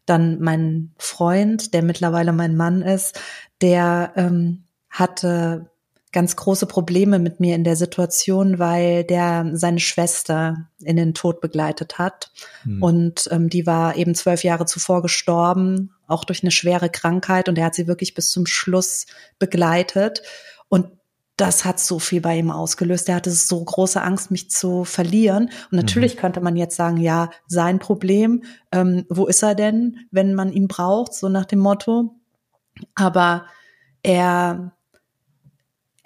[0.05, 3.19] dann mein Freund, der mittlerweile mein Mann ist,
[3.63, 4.65] der ähm,
[4.99, 5.71] hatte
[6.11, 11.41] ganz große Probleme mit mir in der Situation, weil der seine Schwester in den Tod
[11.41, 12.31] begleitet hat.
[12.65, 12.83] Mhm.
[12.83, 17.49] Und ähm, die war eben zwölf Jahre zuvor gestorben, auch durch eine schwere Krankheit.
[17.49, 19.07] Und er hat sie wirklich bis zum Schluss
[19.39, 20.23] begleitet.
[20.69, 20.89] Und
[21.37, 23.09] das hat so viel bei ihm ausgelöst.
[23.09, 25.51] Er hatte so große Angst, mich zu verlieren.
[25.71, 26.21] Und natürlich mhm.
[26.21, 30.69] könnte man jetzt sagen, ja, sein Problem, ähm, wo ist er denn, wenn man ihn
[30.69, 32.17] braucht, so nach dem Motto.
[32.95, 33.47] Aber
[34.03, 34.73] er,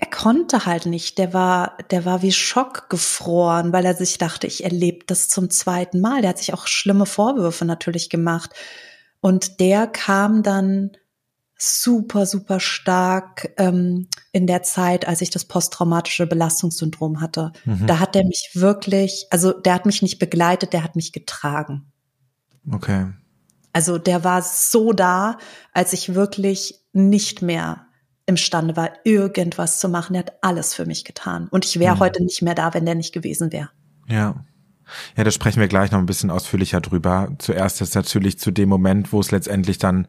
[0.02, 1.16] er konnte halt nicht.
[1.18, 5.48] Der war, der war wie Schock gefroren, weil er sich dachte, ich erlebe das zum
[5.48, 6.22] zweiten Mal.
[6.22, 8.50] Der hat sich auch schlimme Vorwürfe natürlich gemacht.
[9.20, 10.90] Und der kam dann
[11.56, 17.52] super, super stark ähm, in der Zeit, als ich das posttraumatische Belastungssyndrom hatte.
[17.64, 17.86] Mhm.
[17.86, 21.92] Da hat er mich wirklich, also der hat mich nicht begleitet, der hat mich getragen.
[22.68, 23.06] Okay.
[23.72, 25.38] Also der war so da,
[25.72, 27.86] als ich wirklich nicht mehr
[28.32, 30.14] imstande war, irgendwas zu machen.
[30.14, 31.48] Der hat alles für mich getan.
[31.50, 32.00] Und ich wäre mhm.
[32.00, 33.70] heute nicht mehr da, wenn der nicht gewesen wäre.
[34.08, 34.44] Ja.
[35.16, 37.32] Ja, da sprechen wir gleich noch ein bisschen ausführlicher drüber.
[37.38, 40.06] Zuerst ist natürlich zu dem Moment, wo es letztendlich dann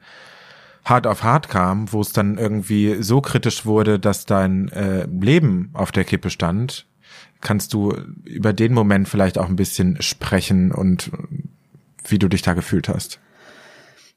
[0.83, 5.69] hart auf hart kam, wo es dann irgendwie so kritisch wurde, dass dein äh, Leben
[5.73, 6.85] auf der Kippe stand,
[7.39, 7.93] kannst du
[8.25, 11.11] über den Moment vielleicht auch ein bisschen sprechen und
[12.05, 13.19] wie du dich da gefühlt hast?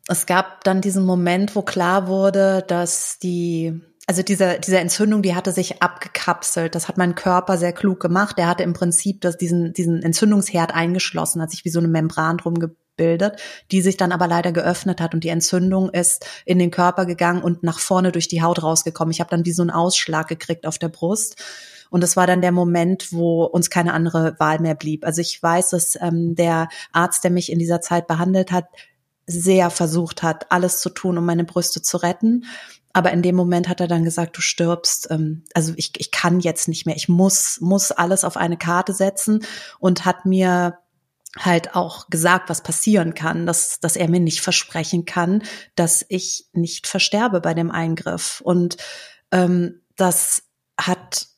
[0.08, 5.34] Es gab dann diesen Moment, wo klar wurde, dass die also diese, diese Entzündung, die
[5.34, 6.76] hatte sich abgekapselt.
[6.76, 8.38] Das hat mein Körper sehr klug gemacht.
[8.38, 12.38] Der hatte im Prinzip das, diesen, diesen Entzündungsherd eingeschlossen, hat sich wie so eine Membran
[12.38, 13.40] drum gebildet,
[13.72, 17.42] die sich dann aber leider geöffnet hat und die Entzündung ist in den Körper gegangen
[17.42, 19.10] und nach vorne durch die Haut rausgekommen.
[19.10, 21.42] Ich habe dann wie so einen Ausschlag gekriegt auf der Brust.
[21.90, 25.04] Und das war dann der Moment, wo uns keine andere Wahl mehr blieb.
[25.04, 28.66] Also ich weiß, dass ähm, der Arzt, der mich in dieser Zeit behandelt hat,
[29.26, 32.44] sehr versucht hat, alles zu tun, um meine Brüste zu retten.
[32.92, 35.08] Aber in dem Moment hat er dann gesagt, du stirbst.
[35.10, 36.96] Ähm, also ich, ich kann jetzt nicht mehr.
[36.96, 39.44] Ich muss, muss alles auf eine Karte setzen
[39.78, 40.78] und hat mir
[41.38, 45.42] halt auch gesagt, was passieren kann, dass, dass er mir nicht versprechen kann,
[45.74, 48.40] dass ich nicht versterbe bei dem Eingriff.
[48.42, 48.78] Und
[49.30, 50.44] ähm, das
[50.80, 51.28] hat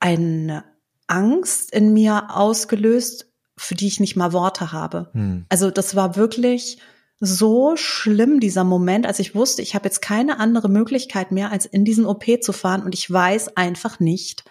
[0.00, 0.64] eine
[1.06, 5.10] Angst in mir ausgelöst, für die ich nicht mal Worte habe.
[5.12, 5.46] Hm.
[5.48, 6.78] Also das war wirklich
[7.20, 11.66] so schlimm, dieser Moment, als ich wusste, ich habe jetzt keine andere Möglichkeit mehr, als
[11.66, 14.44] in diesen OP zu fahren und ich weiß einfach nicht,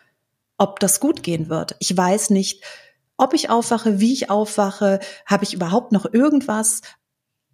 [0.58, 1.76] ob das gut gehen wird.
[1.80, 2.64] Ich weiß nicht,
[3.18, 6.82] ob ich aufwache, wie ich aufwache, habe ich überhaupt noch irgendwas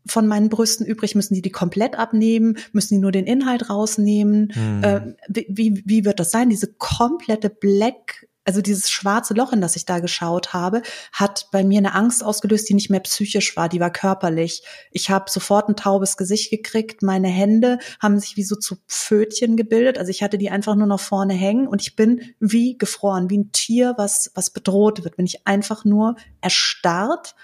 [0.06, 1.16] von meinen Brüsten übrig?
[1.16, 2.58] Müssen die die komplett abnehmen?
[2.72, 4.52] Müssen die nur den Inhalt rausnehmen?
[4.54, 4.84] Hm.
[4.84, 6.50] Äh, wie, wie wird das sein?
[6.50, 10.82] Diese komplette Black also dieses schwarze Loch, in das ich da geschaut habe,
[11.12, 14.64] hat bei mir eine Angst ausgelöst, die nicht mehr psychisch war, die war körperlich.
[14.92, 19.58] Ich habe sofort ein taubes Gesicht gekriegt, meine Hände haben sich wie so zu Pfötchen
[19.58, 23.30] gebildet, also ich hatte die einfach nur noch vorne hängen und ich bin wie gefroren,
[23.30, 27.36] wie ein Tier, was was bedroht wird, bin ich einfach nur erstarrt.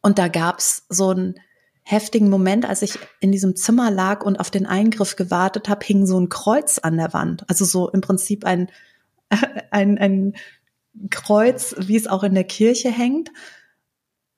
[0.00, 1.34] Und da gab's so einen
[1.84, 6.06] heftigen Moment, als ich in diesem Zimmer lag und auf den Eingriff gewartet habe, hing
[6.06, 7.44] so ein Kreuz an der Wand.
[7.48, 8.70] Also so im Prinzip ein
[9.70, 10.34] ein, ein
[11.10, 13.30] Kreuz, wie es auch in der Kirche hängt.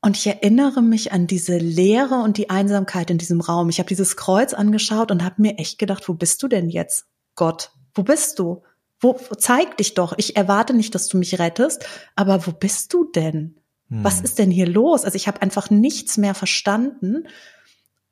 [0.01, 3.71] Und ich erinnere mich an diese Leere und die Einsamkeit in diesem Raum.
[3.71, 7.07] Ich habe dieses Kreuz angeschaut und habe mir echt gedacht, wo bist du denn jetzt,
[7.35, 7.71] Gott?
[7.95, 8.63] Wo bist du?
[9.05, 10.15] wo, zeig dich doch.
[10.17, 11.87] Ich erwarte nicht, dass du mich rettest,
[12.17, 13.61] aber wo bist du denn?
[13.89, 14.03] Hm.
[14.03, 15.05] Was ist denn hier los?
[15.05, 17.29] Also ich habe einfach nichts mehr verstanden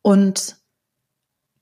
[0.02, 0.58] und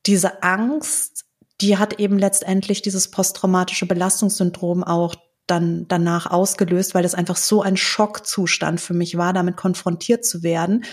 [0.06, 1.26] diese Angst,
[1.60, 5.14] die hat eben letztendlich dieses posttraumatische Belastungssyndrom auch
[5.46, 10.42] dann danach ausgelöst, weil das einfach so ein Schockzustand für mich war, damit konfrontiert zu
[10.42, 10.84] werden,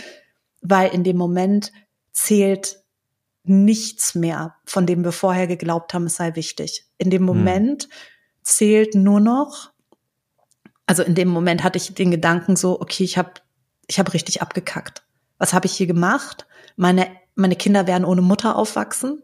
[0.61, 1.71] weil in dem Moment
[2.11, 2.79] zählt
[3.43, 6.85] nichts mehr, von dem wir vorher geglaubt haben, es sei wichtig.
[6.97, 7.25] In dem hm.
[7.25, 7.89] Moment hm.
[8.41, 9.71] zählt nur noch,
[10.85, 13.33] also in dem Moment hatte ich den Gedanken so, okay, ich habe
[13.87, 15.03] ich hab richtig abgekackt.
[15.37, 16.47] Was habe ich hier gemacht?
[16.75, 19.21] Meine, meine Kinder werden ohne Mutter aufwachsen.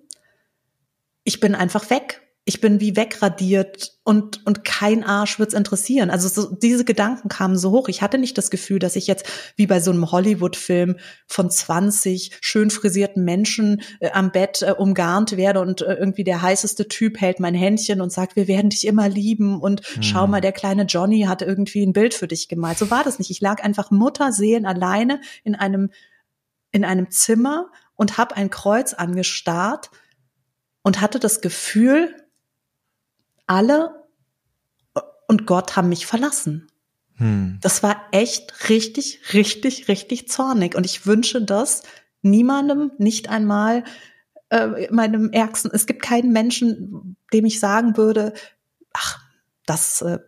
[1.24, 6.10] Ich bin einfach weg ich bin wie wegradiert und, und kein Arsch wird's interessieren.
[6.10, 7.88] Also so, diese Gedanken kamen so hoch.
[7.88, 12.38] Ich hatte nicht das Gefühl, dass ich jetzt wie bei so einem Hollywood-Film von 20
[12.42, 17.22] schön frisierten Menschen äh, am Bett äh, umgarnt werde und äh, irgendwie der heißeste Typ
[17.22, 20.04] hält mein Händchen und sagt, wir werden dich immer lieben und hm.
[20.04, 22.78] schau mal, der kleine Johnny hat irgendwie ein Bild für dich gemalt.
[22.78, 23.32] So war das nicht.
[23.32, 25.92] Ich lag einfach Mutterseelen alleine in einem,
[26.72, 29.92] in einem Zimmer und habe ein Kreuz angestarrt
[30.84, 32.16] und hatte das Gefühl,
[33.48, 34.04] alle
[35.28, 36.68] und Gott haben mich verlassen.
[37.16, 37.58] Hm.
[37.62, 40.76] Das war echt richtig, richtig, richtig zornig.
[40.76, 41.84] Und ich wünsche das
[42.22, 43.84] niemandem, nicht einmal
[44.50, 45.72] äh, meinem Ärgsten.
[45.74, 48.34] Es gibt keinen Menschen, dem ich sagen würde,
[48.94, 49.22] ach,
[49.66, 50.20] das äh,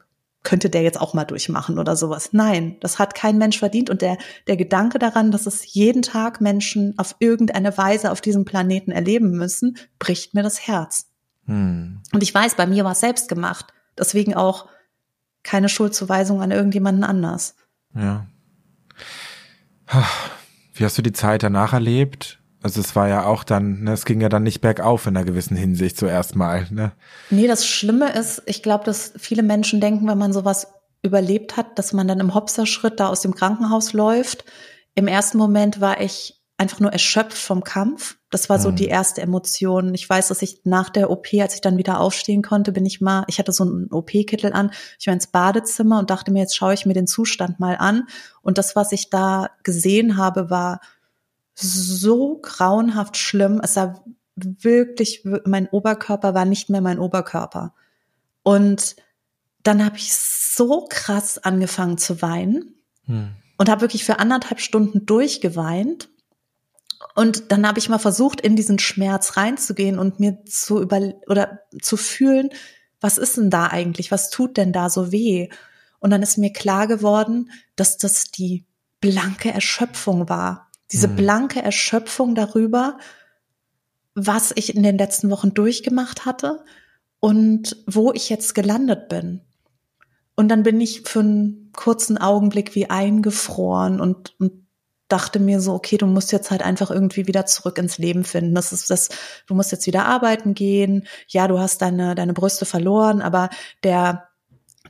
[0.45, 2.29] könnte der jetzt auch mal durchmachen oder sowas.
[2.31, 3.89] Nein, das hat kein Mensch verdient.
[3.89, 4.17] Und der,
[4.47, 9.31] der Gedanke daran, dass es jeden Tag Menschen auf irgendeine Weise auf diesem Planeten erleben
[9.31, 11.07] müssen, bricht mir das Herz.
[11.45, 12.01] Hm.
[12.13, 13.73] Und ich weiß, bei mir war es selbst gemacht.
[13.97, 14.67] Deswegen auch
[15.43, 17.55] keine Schuldzuweisung an irgendjemanden anders.
[17.93, 18.27] Ja.
[20.73, 22.39] Wie hast du die Zeit danach erlebt?
[22.65, 25.23] Also es war ja auch dann, ne, es ging ja dann nicht bergauf in einer
[25.23, 26.65] gewissen Hinsicht zuerst mal.
[26.71, 26.93] Ne?
[27.29, 31.77] Nee, das Schlimme ist, ich glaube, dass viele Menschen denken, wenn man sowas überlebt hat,
[31.77, 34.45] dass man dann im Hopserschritt da aus dem Krankenhaus läuft.
[34.95, 38.17] Im ersten Moment war ich einfach nur erschöpft vom Kampf.
[38.31, 38.77] Das war so mhm.
[38.77, 39.93] die erste Emotion.
[39.93, 42.99] Ich weiß, dass ich nach der OP, als ich dann wieder aufstehen konnte, bin ich
[42.99, 46.55] mal, ich hatte so einen OP-Kittel an, ich war ins Badezimmer und dachte mir, jetzt
[46.55, 48.07] schaue ich mir den Zustand mal an.
[48.41, 50.79] Und das, was ich da gesehen habe, war
[51.55, 53.61] so grauenhaft schlimm.
[53.63, 54.03] Es war
[54.35, 57.73] wirklich, mein Oberkörper war nicht mehr mein Oberkörper.
[58.43, 58.95] Und
[59.63, 62.75] dann habe ich so krass angefangen zu weinen
[63.05, 63.29] hm.
[63.57, 66.09] und habe wirklich für anderthalb Stunden durchgeweint
[67.13, 71.59] und dann habe ich mal versucht, in diesen Schmerz reinzugehen und mir zu über oder
[71.81, 72.49] zu fühlen,
[72.99, 74.11] was ist denn da eigentlich?
[74.11, 75.49] Was tut denn da so weh?
[75.99, 78.65] Und dann ist mir klar geworden, dass das die
[79.01, 80.64] blanke Erschöpfung war.
[80.91, 81.15] Diese hm.
[81.15, 82.97] blanke Erschöpfung darüber,
[84.13, 86.63] was ich in den letzten Wochen durchgemacht hatte
[87.19, 89.41] und wo ich jetzt gelandet bin.
[90.35, 94.65] Und dann bin ich für einen kurzen Augenblick wie eingefroren und, und
[95.07, 98.55] dachte mir so, okay, du musst jetzt halt einfach irgendwie wieder zurück ins Leben finden.
[98.55, 99.09] Das ist das,
[99.47, 101.05] du musst jetzt wieder arbeiten gehen.
[101.27, 103.49] Ja, du hast deine, deine Brüste verloren, aber
[103.83, 104.29] der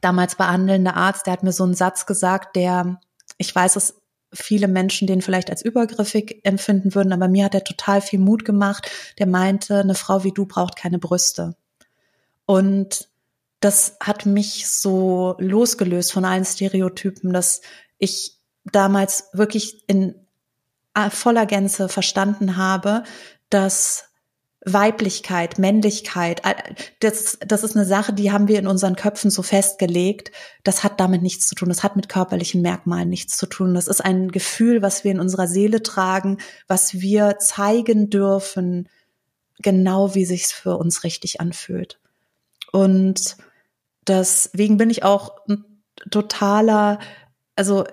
[0.01, 2.99] damals behandelnde Arzt, der hat mir so einen Satz gesagt, der,
[3.37, 4.01] ich weiß, dass
[4.35, 8.45] viele Menschen den vielleicht als übergriffig empfinden würden, aber mir hat er total viel Mut
[8.45, 8.89] gemacht.
[9.17, 11.55] Der meinte, eine Frau wie du braucht keine Brüste.
[12.45, 13.09] Und
[13.59, 17.61] das hat mich so losgelöst von allen Stereotypen, dass
[17.97, 20.15] ich damals wirklich in
[20.93, 23.03] äh, voller Gänze verstanden habe,
[23.49, 24.05] dass
[24.65, 26.41] Weiblichkeit, Männlichkeit,
[26.99, 30.31] das, das ist eine Sache, die haben wir in unseren Köpfen so festgelegt.
[30.63, 31.69] Das hat damit nichts zu tun.
[31.69, 33.75] Das hat mit körperlichen Merkmalen nichts zu tun.
[33.75, 38.89] Das ist ein Gefühl, was wir in unserer Seele tragen, was wir zeigen dürfen,
[39.59, 41.99] genau wie sich's für uns richtig anfühlt.
[42.71, 43.37] Und
[44.07, 45.35] deswegen bin ich auch
[46.09, 46.99] totaler,
[47.55, 47.85] also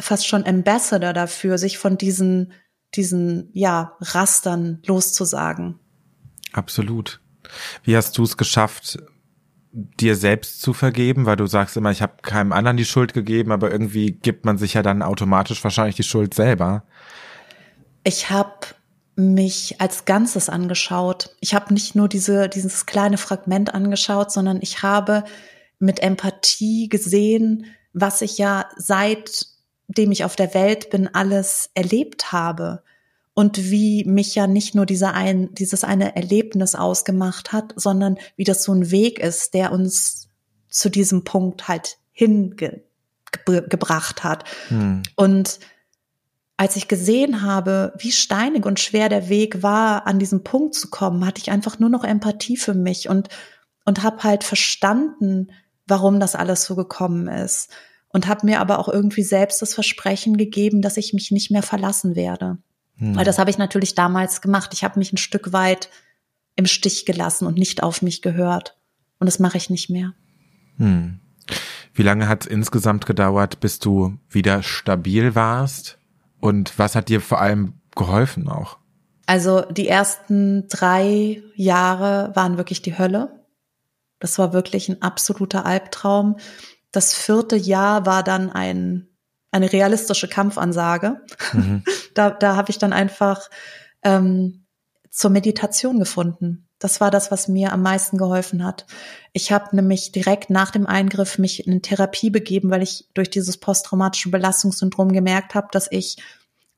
[0.00, 2.52] fast schon Ambassador dafür, sich von diesen,
[2.94, 5.78] diesen, ja, Rastern loszusagen.
[6.52, 7.20] Absolut.
[7.82, 8.98] Wie hast du es geschafft,
[9.72, 11.26] dir selbst zu vergeben?
[11.26, 14.58] Weil du sagst immer, ich habe keinem anderen die Schuld gegeben, aber irgendwie gibt man
[14.58, 16.84] sich ja dann automatisch wahrscheinlich die Schuld selber.
[18.04, 18.68] Ich habe
[19.16, 21.36] mich als Ganzes angeschaut.
[21.40, 25.24] Ich habe nicht nur diese, dieses kleine Fragment angeschaut, sondern ich habe
[25.78, 29.46] mit Empathie gesehen, was ich ja seit
[29.88, 32.82] dem ich auf der Welt bin, alles erlebt habe
[33.38, 38.42] und wie mich ja nicht nur dieser ein, dieses eine Erlebnis ausgemacht hat, sondern wie
[38.42, 40.28] das so ein Weg ist, der uns
[40.68, 43.04] zu diesem Punkt halt hingebracht
[44.24, 44.42] hat.
[44.66, 45.04] Hm.
[45.14, 45.60] Und
[46.56, 50.90] als ich gesehen habe, wie steinig und schwer der Weg war, an diesen Punkt zu
[50.90, 53.28] kommen, hatte ich einfach nur noch Empathie für mich und
[53.84, 55.52] und habe halt verstanden,
[55.86, 57.70] warum das alles so gekommen ist
[58.08, 61.62] und habe mir aber auch irgendwie selbst das Versprechen gegeben, dass ich mich nicht mehr
[61.62, 62.58] verlassen werde.
[62.98, 63.16] Hm.
[63.16, 64.70] Weil das habe ich natürlich damals gemacht.
[64.72, 65.88] Ich habe mich ein Stück weit
[66.56, 68.76] im Stich gelassen und nicht auf mich gehört.
[69.18, 70.12] Und das mache ich nicht mehr.
[70.76, 71.20] Hm.
[71.94, 75.98] Wie lange hat es insgesamt gedauert, bis du wieder stabil warst?
[76.40, 78.78] Und was hat dir vor allem geholfen auch?
[79.26, 83.44] Also die ersten drei Jahre waren wirklich die Hölle.
[84.20, 86.36] Das war wirklich ein absoluter Albtraum.
[86.92, 89.08] Das vierte Jahr war dann ein,
[89.50, 91.20] eine realistische Kampfansage.
[91.52, 91.82] Mhm.
[92.18, 93.48] Da, da habe ich dann einfach
[94.02, 94.64] ähm,
[95.10, 96.68] zur Meditation gefunden.
[96.78, 98.86] Das war das, was mir am meisten geholfen hat.
[99.32, 103.56] Ich habe nämlich direkt nach dem Eingriff mich in Therapie begeben, weil ich durch dieses
[103.56, 106.16] posttraumatische Belastungssyndrom gemerkt habe, dass ich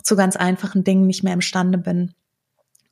[0.02, 2.14] zu ganz einfachen Dingen nicht mehr imstande bin.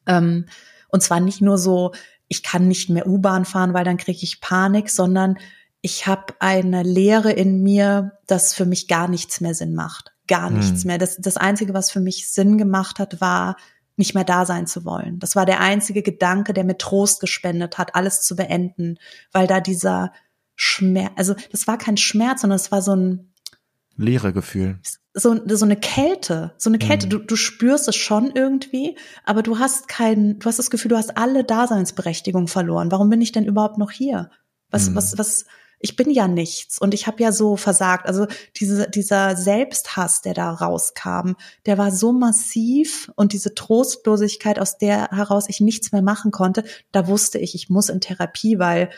[0.06, 0.46] Ähm,
[0.88, 1.92] und zwar nicht nur so,
[2.28, 5.38] ich kann nicht mehr U-Bahn fahren, weil dann kriege ich Panik, sondern
[5.80, 10.12] ich habe eine Leere in mir, dass für mich gar nichts mehr Sinn macht.
[10.28, 10.86] Gar nichts hm.
[10.88, 10.98] mehr.
[10.98, 13.56] Das, das Einzige, was für mich Sinn gemacht hat, war,
[13.98, 15.18] nicht mehr da sein zu wollen.
[15.18, 18.98] Das war der einzige Gedanke, der mir Trost gespendet hat, alles zu beenden,
[19.32, 20.12] weil da dieser
[20.54, 23.32] Schmerz, also das war kein Schmerz, sondern es war so ein
[23.96, 24.78] leere Gefühl.
[25.14, 27.06] So, so eine Kälte, so eine Kälte.
[27.06, 27.10] Mhm.
[27.10, 30.96] Du, du spürst es schon irgendwie, aber du hast kein, du hast das Gefühl, du
[30.96, 32.92] hast alle Daseinsberechtigung verloren.
[32.92, 34.30] Warum bin ich denn überhaupt noch hier?
[34.70, 34.94] Was, mhm.
[34.94, 35.44] was, was,
[35.80, 38.06] ich bin ja nichts und ich habe ja so versagt.
[38.06, 38.26] Also
[38.56, 41.32] diese, dieser Selbsthass, der da rauskam,
[41.66, 46.64] der war so massiv und diese Trostlosigkeit, aus der heraus ich nichts mehr machen konnte,
[46.90, 48.90] da wusste ich, ich muss in Therapie, weil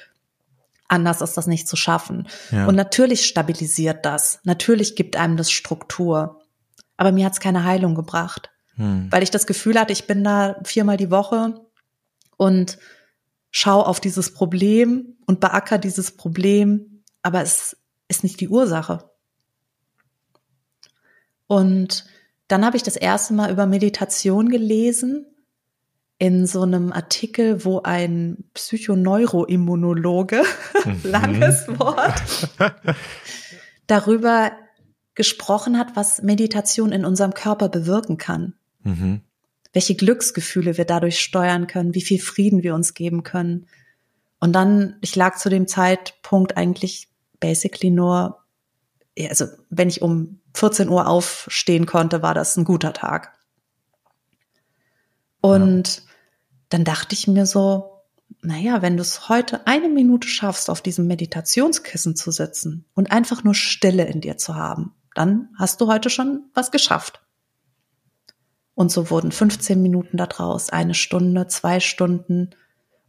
[0.88, 2.26] anders ist das nicht zu schaffen.
[2.50, 2.66] Ja.
[2.66, 6.40] Und natürlich stabilisiert das, natürlich gibt einem das Struktur.
[6.96, 9.08] Aber mir hat es keine Heilung gebracht, hm.
[9.10, 11.54] weil ich das Gefühl hatte, ich bin da viermal die Woche
[12.36, 12.78] und
[13.50, 17.76] schau auf dieses Problem und beacker dieses Problem, aber es
[18.08, 19.10] ist nicht die Ursache.
[21.46, 22.06] Und
[22.48, 25.26] dann habe ich das erste Mal über Meditation gelesen
[26.18, 30.42] in so einem Artikel, wo ein Psychoneuroimmunologe,
[30.84, 31.00] mhm.
[31.02, 32.48] langes Wort,
[33.86, 34.52] darüber
[35.14, 38.54] gesprochen hat, was Meditation in unserem Körper bewirken kann.
[38.82, 39.22] Mhm
[39.72, 43.66] welche Glücksgefühle wir dadurch steuern können, wie viel Frieden wir uns geben können.
[44.40, 47.08] Und dann, ich lag zu dem Zeitpunkt eigentlich
[47.38, 48.44] basically nur,
[49.28, 53.32] also wenn ich um 14 Uhr aufstehen konnte, war das ein guter Tag.
[55.40, 56.02] Und ja.
[56.70, 58.02] dann dachte ich mir so,
[58.42, 63.44] naja, wenn du es heute eine Minute schaffst, auf diesem Meditationskissen zu sitzen und einfach
[63.44, 67.20] nur Stille in dir zu haben, dann hast du heute schon was geschafft.
[68.80, 72.48] Und so wurden 15 Minuten daraus, eine Stunde, zwei Stunden.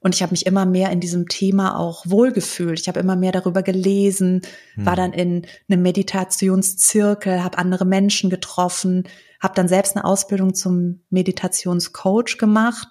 [0.01, 2.78] Und ich habe mich immer mehr in diesem Thema auch wohlgefühlt.
[2.78, 4.41] Ich habe immer mehr darüber gelesen,
[4.74, 4.86] hm.
[4.86, 9.07] war dann in einem Meditationszirkel, habe andere Menschen getroffen,
[9.39, 12.89] habe dann selbst eine Ausbildung zum Meditationscoach gemacht,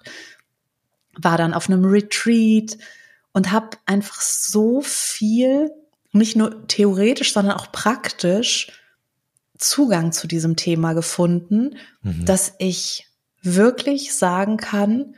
[1.15, 2.79] war dann auf einem Retreat
[3.31, 5.69] und habe einfach so viel,
[6.13, 8.71] nicht nur theoretisch, sondern auch praktisch
[9.61, 12.25] Zugang zu diesem Thema gefunden, mhm.
[12.25, 13.07] dass ich
[13.41, 15.15] wirklich sagen kann,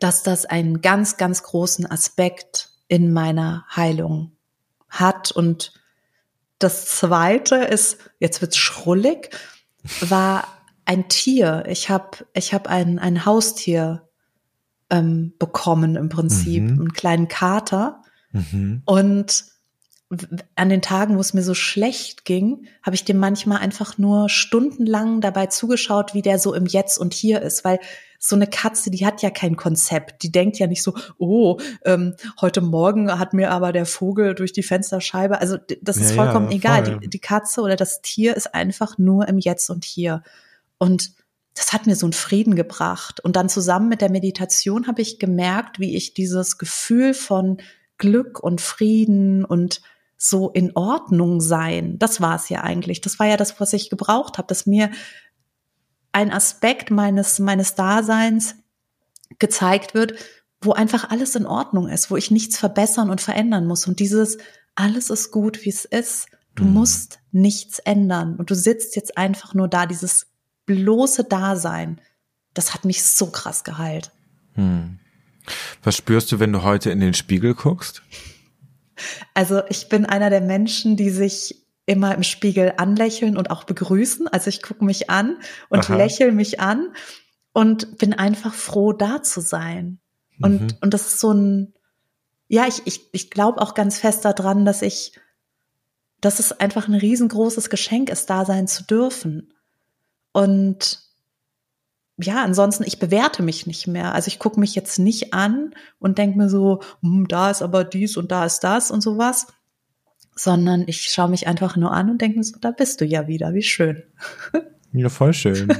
[0.00, 4.32] dass das einen ganz, ganz großen Aspekt in meiner Heilung
[4.88, 5.32] hat.
[5.32, 5.72] Und
[6.58, 9.30] das zweite ist, jetzt wird's schrullig,
[10.00, 10.46] war
[10.84, 11.64] ein Tier.
[11.68, 14.08] Ich habe ich hab ein, ein Haustier
[14.90, 16.80] ähm, bekommen im Prinzip, mhm.
[16.80, 18.02] einen kleinen Kater.
[18.32, 18.82] Mhm.
[18.84, 19.44] Und
[20.54, 24.28] an den Tagen, wo es mir so schlecht ging, habe ich dem manchmal einfach nur
[24.28, 27.80] stundenlang dabei zugeschaut, wie der so im Jetzt und Hier ist, weil
[28.18, 30.22] so eine Katze, die hat ja kein Konzept.
[30.22, 34.52] Die denkt ja nicht so, oh, ähm, heute Morgen hat mir aber der Vogel durch
[34.52, 35.40] die Fensterscheibe.
[35.40, 36.84] Also das ist ja, vollkommen ja, egal.
[36.84, 37.00] Voll.
[37.00, 40.22] Die, die Katze oder das Tier ist einfach nur im Jetzt und Hier.
[40.78, 41.12] Und
[41.54, 43.20] das hat mir so einen Frieden gebracht.
[43.20, 47.58] Und dann zusammen mit der Meditation habe ich gemerkt, wie ich dieses Gefühl von
[47.98, 49.82] Glück und Frieden und
[50.26, 51.98] so in Ordnung sein.
[51.98, 53.02] Das war es ja eigentlich.
[53.02, 54.90] Das war ja das, was ich gebraucht habe, dass mir
[56.12, 58.54] ein Aspekt meines, meines Daseins
[59.38, 60.14] gezeigt wird,
[60.62, 63.86] wo einfach alles in Ordnung ist, wo ich nichts verbessern und verändern muss.
[63.86, 64.38] Und dieses
[64.74, 66.28] alles ist gut, wie es ist.
[66.54, 66.72] Du mhm.
[66.72, 68.36] musst nichts ändern.
[68.36, 70.28] Und du sitzt jetzt einfach nur da, dieses
[70.64, 72.00] bloße Dasein.
[72.54, 74.10] Das hat mich so krass geheilt.
[74.54, 74.98] Hm.
[75.82, 78.00] Was spürst du, wenn du heute in den Spiegel guckst?
[79.34, 84.28] Also ich bin einer der Menschen, die sich immer im Spiegel anlächeln und auch begrüßen.
[84.28, 85.36] Also ich gucke mich an
[85.68, 85.96] und Aha.
[85.96, 86.94] lächle mich an
[87.52, 89.98] und bin einfach froh, da zu sein.
[90.40, 90.68] Und, mhm.
[90.80, 91.74] und das ist so ein,
[92.48, 95.12] ja, ich, ich, ich glaube auch ganz fest daran, dass ich,
[96.20, 99.52] dass es einfach ein riesengroßes Geschenk ist, da sein zu dürfen.
[100.32, 101.03] Und
[102.16, 104.14] ja, ansonsten, ich bewerte mich nicht mehr.
[104.14, 107.84] Also ich gucke mich jetzt nicht an und denke mir so, hm, da ist aber
[107.84, 109.48] dies und da ist das und sowas,
[110.34, 113.26] sondern ich schaue mich einfach nur an und denke mir so, da bist du ja
[113.26, 114.02] wieder, wie schön.
[114.96, 115.76] Ja, voll schön.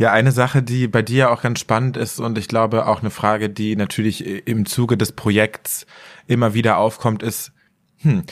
[0.00, 3.10] Ja, eine Sache, die bei dir auch ganz spannend ist und ich glaube auch eine
[3.10, 5.84] Frage, die natürlich im Zuge des Projekts
[6.26, 7.52] immer wieder aufkommt, ist,
[7.98, 8.24] hm,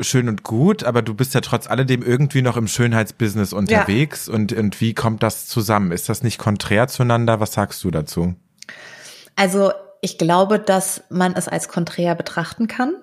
[0.00, 4.34] schön und gut, aber du bist ja trotz alledem irgendwie noch im Schönheitsbusiness unterwegs ja.
[4.34, 5.92] und, und wie kommt das zusammen?
[5.92, 7.40] Ist das nicht konträr zueinander?
[7.40, 8.34] Was sagst du dazu?
[9.36, 12.94] Also ich glaube, dass man es als konträr betrachten kann.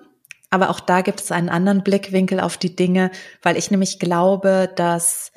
[0.50, 3.10] Aber auch da gibt es einen anderen Blickwinkel auf die Dinge,
[3.40, 5.32] weil ich nämlich glaube, dass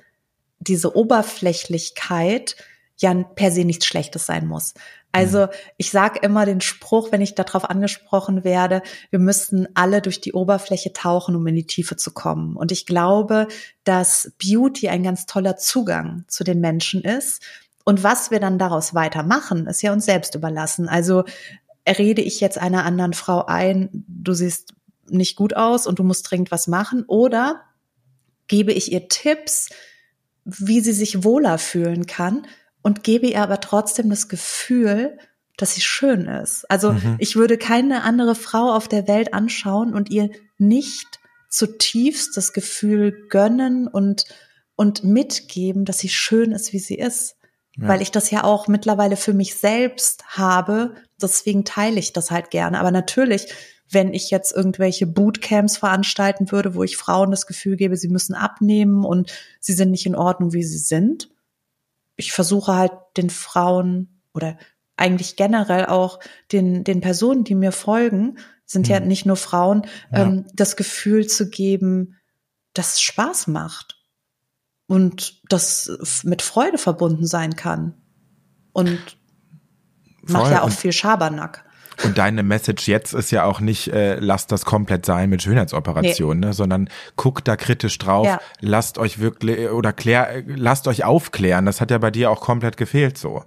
[0.59, 2.55] diese Oberflächlichkeit
[2.97, 4.73] ja per se nichts Schlechtes sein muss.
[5.13, 5.47] Also
[5.77, 10.33] ich sage immer den Spruch, wenn ich darauf angesprochen werde, wir müssten alle durch die
[10.33, 12.57] Oberfläche tauchen, um in die Tiefe zu kommen.
[12.57, 13.47] Und ich glaube,
[13.83, 17.43] dass Beauty ein ganz toller Zugang zu den Menschen ist.
[17.85, 20.89] Und was wir dann daraus weitermachen, ist ja uns selbst überlassen.
[20.89, 21.25] Also
[21.87, 24.73] rede ich jetzt einer anderen Frau ein, du siehst
[25.09, 27.61] nicht gut aus und du musst dringend was machen, oder
[28.47, 29.69] gebe ich ihr Tipps,
[30.43, 32.47] wie sie sich wohler fühlen kann,
[32.83, 35.17] und gebe ihr aber trotzdem das Gefühl,
[35.57, 36.69] dass sie schön ist.
[36.69, 37.15] Also mhm.
[37.17, 41.19] ich würde keine andere Frau auf der Welt anschauen und ihr nicht
[41.49, 44.25] zutiefst das Gefühl gönnen und,
[44.75, 47.35] und mitgeben, dass sie schön ist, wie sie ist.
[47.75, 47.87] Ja.
[47.87, 50.95] Weil ich das ja auch mittlerweile für mich selbst habe.
[51.21, 52.79] Deswegen teile ich das halt gerne.
[52.79, 53.47] Aber natürlich,
[53.89, 58.33] wenn ich jetzt irgendwelche Bootcamps veranstalten würde, wo ich Frauen das Gefühl gebe, sie müssen
[58.33, 61.29] abnehmen und sie sind nicht in Ordnung, wie sie sind,
[62.23, 64.57] ich versuche halt den Frauen oder
[64.95, 66.19] eigentlich generell auch
[66.51, 69.07] den, den Personen, die mir folgen, sind ja mhm.
[69.07, 70.23] nicht nur Frauen, ja.
[70.23, 72.17] ähm, das Gefühl zu geben,
[72.73, 73.99] dass es Spaß macht
[74.87, 78.01] und das mit Freude verbunden sein kann.
[78.71, 79.17] Und
[80.23, 81.65] macht ja auch viel Schabernack.
[82.03, 86.39] Und deine Message jetzt ist ja auch nicht, äh, lasst das komplett sein mit Schönheitsoperationen,
[86.39, 86.47] nee.
[86.47, 88.39] ne, sondern guckt da kritisch drauf, ja.
[88.59, 91.65] lasst euch wirklich oder klär, lasst euch aufklären.
[91.65, 93.43] Das hat ja bei dir auch komplett gefehlt so.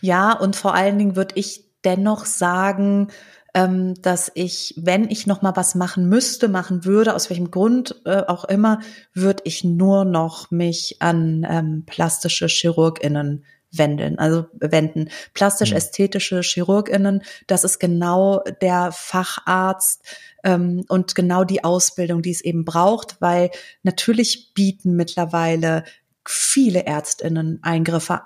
[0.00, 3.08] Ja, und vor allen Dingen würde ich dennoch sagen,
[3.54, 8.02] ähm, dass ich, wenn ich noch mal was machen müsste, machen würde, aus welchem Grund
[8.04, 8.80] äh, auch immer,
[9.14, 13.44] würde ich nur noch mich an ähm, plastische Chirurginnen
[13.78, 15.10] wenden, also wenden.
[15.34, 16.42] Plastisch-ästhetische mhm.
[16.42, 20.04] Chirurginnen, das ist genau der Facharzt
[20.44, 23.50] ähm, und genau die Ausbildung, die es eben braucht, weil
[23.82, 25.84] natürlich bieten mittlerweile
[26.24, 28.22] viele Ärztinnen Eingriffe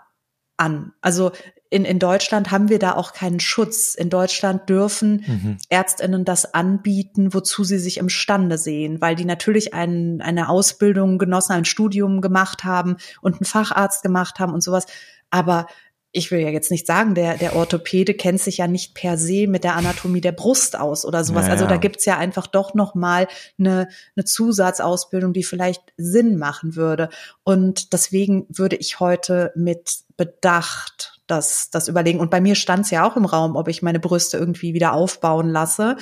[0.56, 0.92] an.
[1.00, 1.32] Also
[1.72, 3.94] in, in Deutschland haben wir da auch keinen Schutz.
[3.94, 5.58] In Deutschland dürfen mhm.
[5.68, 11.52] Ärztinnen das anbieten, wozu sie sich imstande sehen, weil die natürlich ein, eine Ausbildung genossen,
[11.52, 14.86] ein Studium gemacht haben und einen Facharzt gemacht haben und sowas.
[15.30, 15.66] Aber
[16.12, 19.46] ich will ja jetzt nicht sagen, der, der Orthopäde kennt sich ja nicht per se
[19.46, 21.46] mit der Anatomie der Brust aus oder sowas.
[21.46, 23.28] Ja, Also da gibt's ja einfach doch noch mal
[23.58, 27.10] eine, eine Zusatzausbildung, die vielleicht Sinn machen würde.
[27.44, 32.18] Und deswegen würde ich heute mit Bedacht das, das überlegen.
[32.18, 35.48] Und bei mir stand's ja auch im Raum, ob ich meine Brüste irgendwie wieder aufbauen
[35.48, 35.96] lasse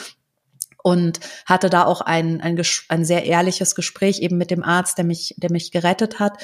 [0.82, 5.04] und hatte da auch ein, ein, ein sehr ehrliches Gespräch eben mit dem Arzt, der
[5.04, 6.38] mich, der mich gerettet hat.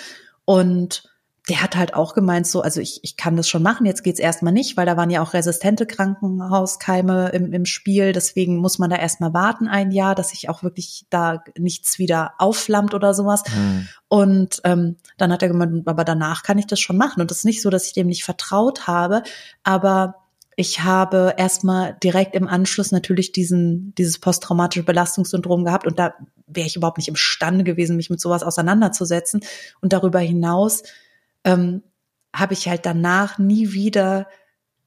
[0.44, 1.13] Und
[1.48, 4.18] der hat halt auch gemeint, so, also ich, ich kann das schon machen, jetzt geht's
[4.18, 8.12] erstmal nicht, weil da waren ja auch resistente Krankenhauskeime im, im Spiel.
[8.12, 12.32] Deswegen muss man da erstmal warten ein Jahr, dass sich auch wirklich da nichts wieder
[12.38, 13.42] aufflammt oder sowas.
[13.54, 13.88] Mhm.
[14.08, 17.20] Und ähm, dann hat er gemeint, aber danach kann ich das schon machen.
[17.20, 19.22] Und das ist nicht so, dass ich dem nicht vertraut habe,
[19.64, 20.14] aber
[20.56, 26.14] ich habe erstmal direkt im Anschluss natürlich diesen, dieses posttraumatische Belastungssyndrom gehabt und da
[26.46, 29.40] wäre ich überhaupt nicht imstande gewesen, mich mit sowas auseinanderzusetzen.
[29.80, 30.84] Und darüber hinaus
[31.44, 31.82] ähm,
[32.34, 34.26] habe ich halt danach nie wieder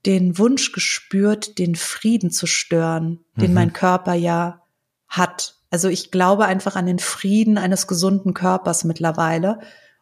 [0.05, 3.41] den Wunsch gespürt, den Frieden zu stören, mhm.
[3.41, 4.61] den mein Körper ja
[5.07, 5.55] hat.
[5.69, 9.59] Also ich glaube einfach an den Frieden eines gesunden Körpers mittlerweile.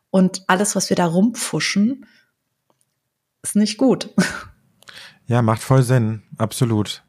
[0.09, 2.05] Und alles, was wir da rumpfuschen,
[3.41, 4.09] ist nicht gut.
[5.27, 6.21] Ja, macht voll Sinn.
[6.37, 7.03] Absolut.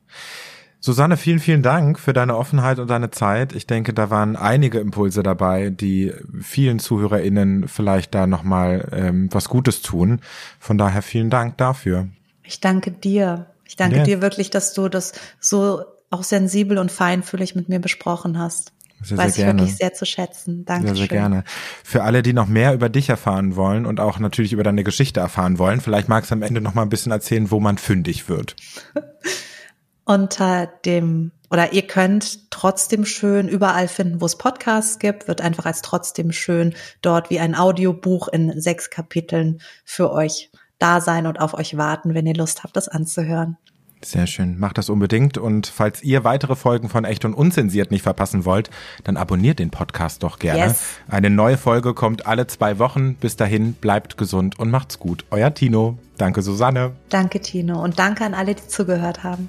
[0.87, 3.57] Susanne, vielen, vielen Dank für deine Offenheit und deine Zeit.
[3.57, 9.49] Ich denke, da waren einige Impulse dabei, die vielen ZuhörerInnen vielleicht da nochmal ähm, was
[9.49, 10.21] Gutes tun.
[10.61, 12.07] Von daher vielen Dank dafür.
[12.45, 13.47] Ich danke dir.
[13.65, 14.05] Ich danke ja.
[14.05, 18.73] dir wirklich, dass du das so auch sensibel und feinfühlig mit mir besprochen hast.
[19.03, 20.65] Sehr, Weiß sehr ich wirklich sehr zu schätzen.
[20.67, 20.87] Danke.
[20.87, 21.43] Sehr, sehr gerne.
[21.83, 25.19] Für alle, die noch mehr über dich erfahren wollen und auch natürlich über deine Geschichte
[25.19, 28.29] erfahren wollen, vielleicht magst du am Ende noch mal ein bisschen erzählen, wo man fündig
[28.29, 28.55] wird.
[30.07, 35.67] unter dem oder ihr könnt trotzdem schön überall finden, wo es Podcasts gibt, wird einfach
[35.67, 41.41] als trotzdem schön dort wie ein Audiobuch in sechs Kapiteln für euch da sein und
[41.41, 43.57] auf euch warten, wenn ihr Lust habt, das anzuhören.
[44.05, 44.59] Sehr schön.
[44.59, 45.39] Macht das unbedingt.
[45.39, 48.71] Und falls ihr weitere Folgen von Echt und Unzensiert nicht verpassen wollt,
[49.05, 50.67] dann abonniert den Podcast doch gerne.
[50.67, 50.83] Yes.
[51.09, 53.15] Eine neue Folge kommt alle zwei Wochen.
[53.15, 55.25] Bis dahin, bleibt gesund und macht's gut.
[55.31, 55.99] Euer Tino.
[56.19, 56.93] Danke, Susanne.
[57.09, 57.83] Danke, Tino.
[57.83, 59.49] Und danke an alle, die zugehört haben.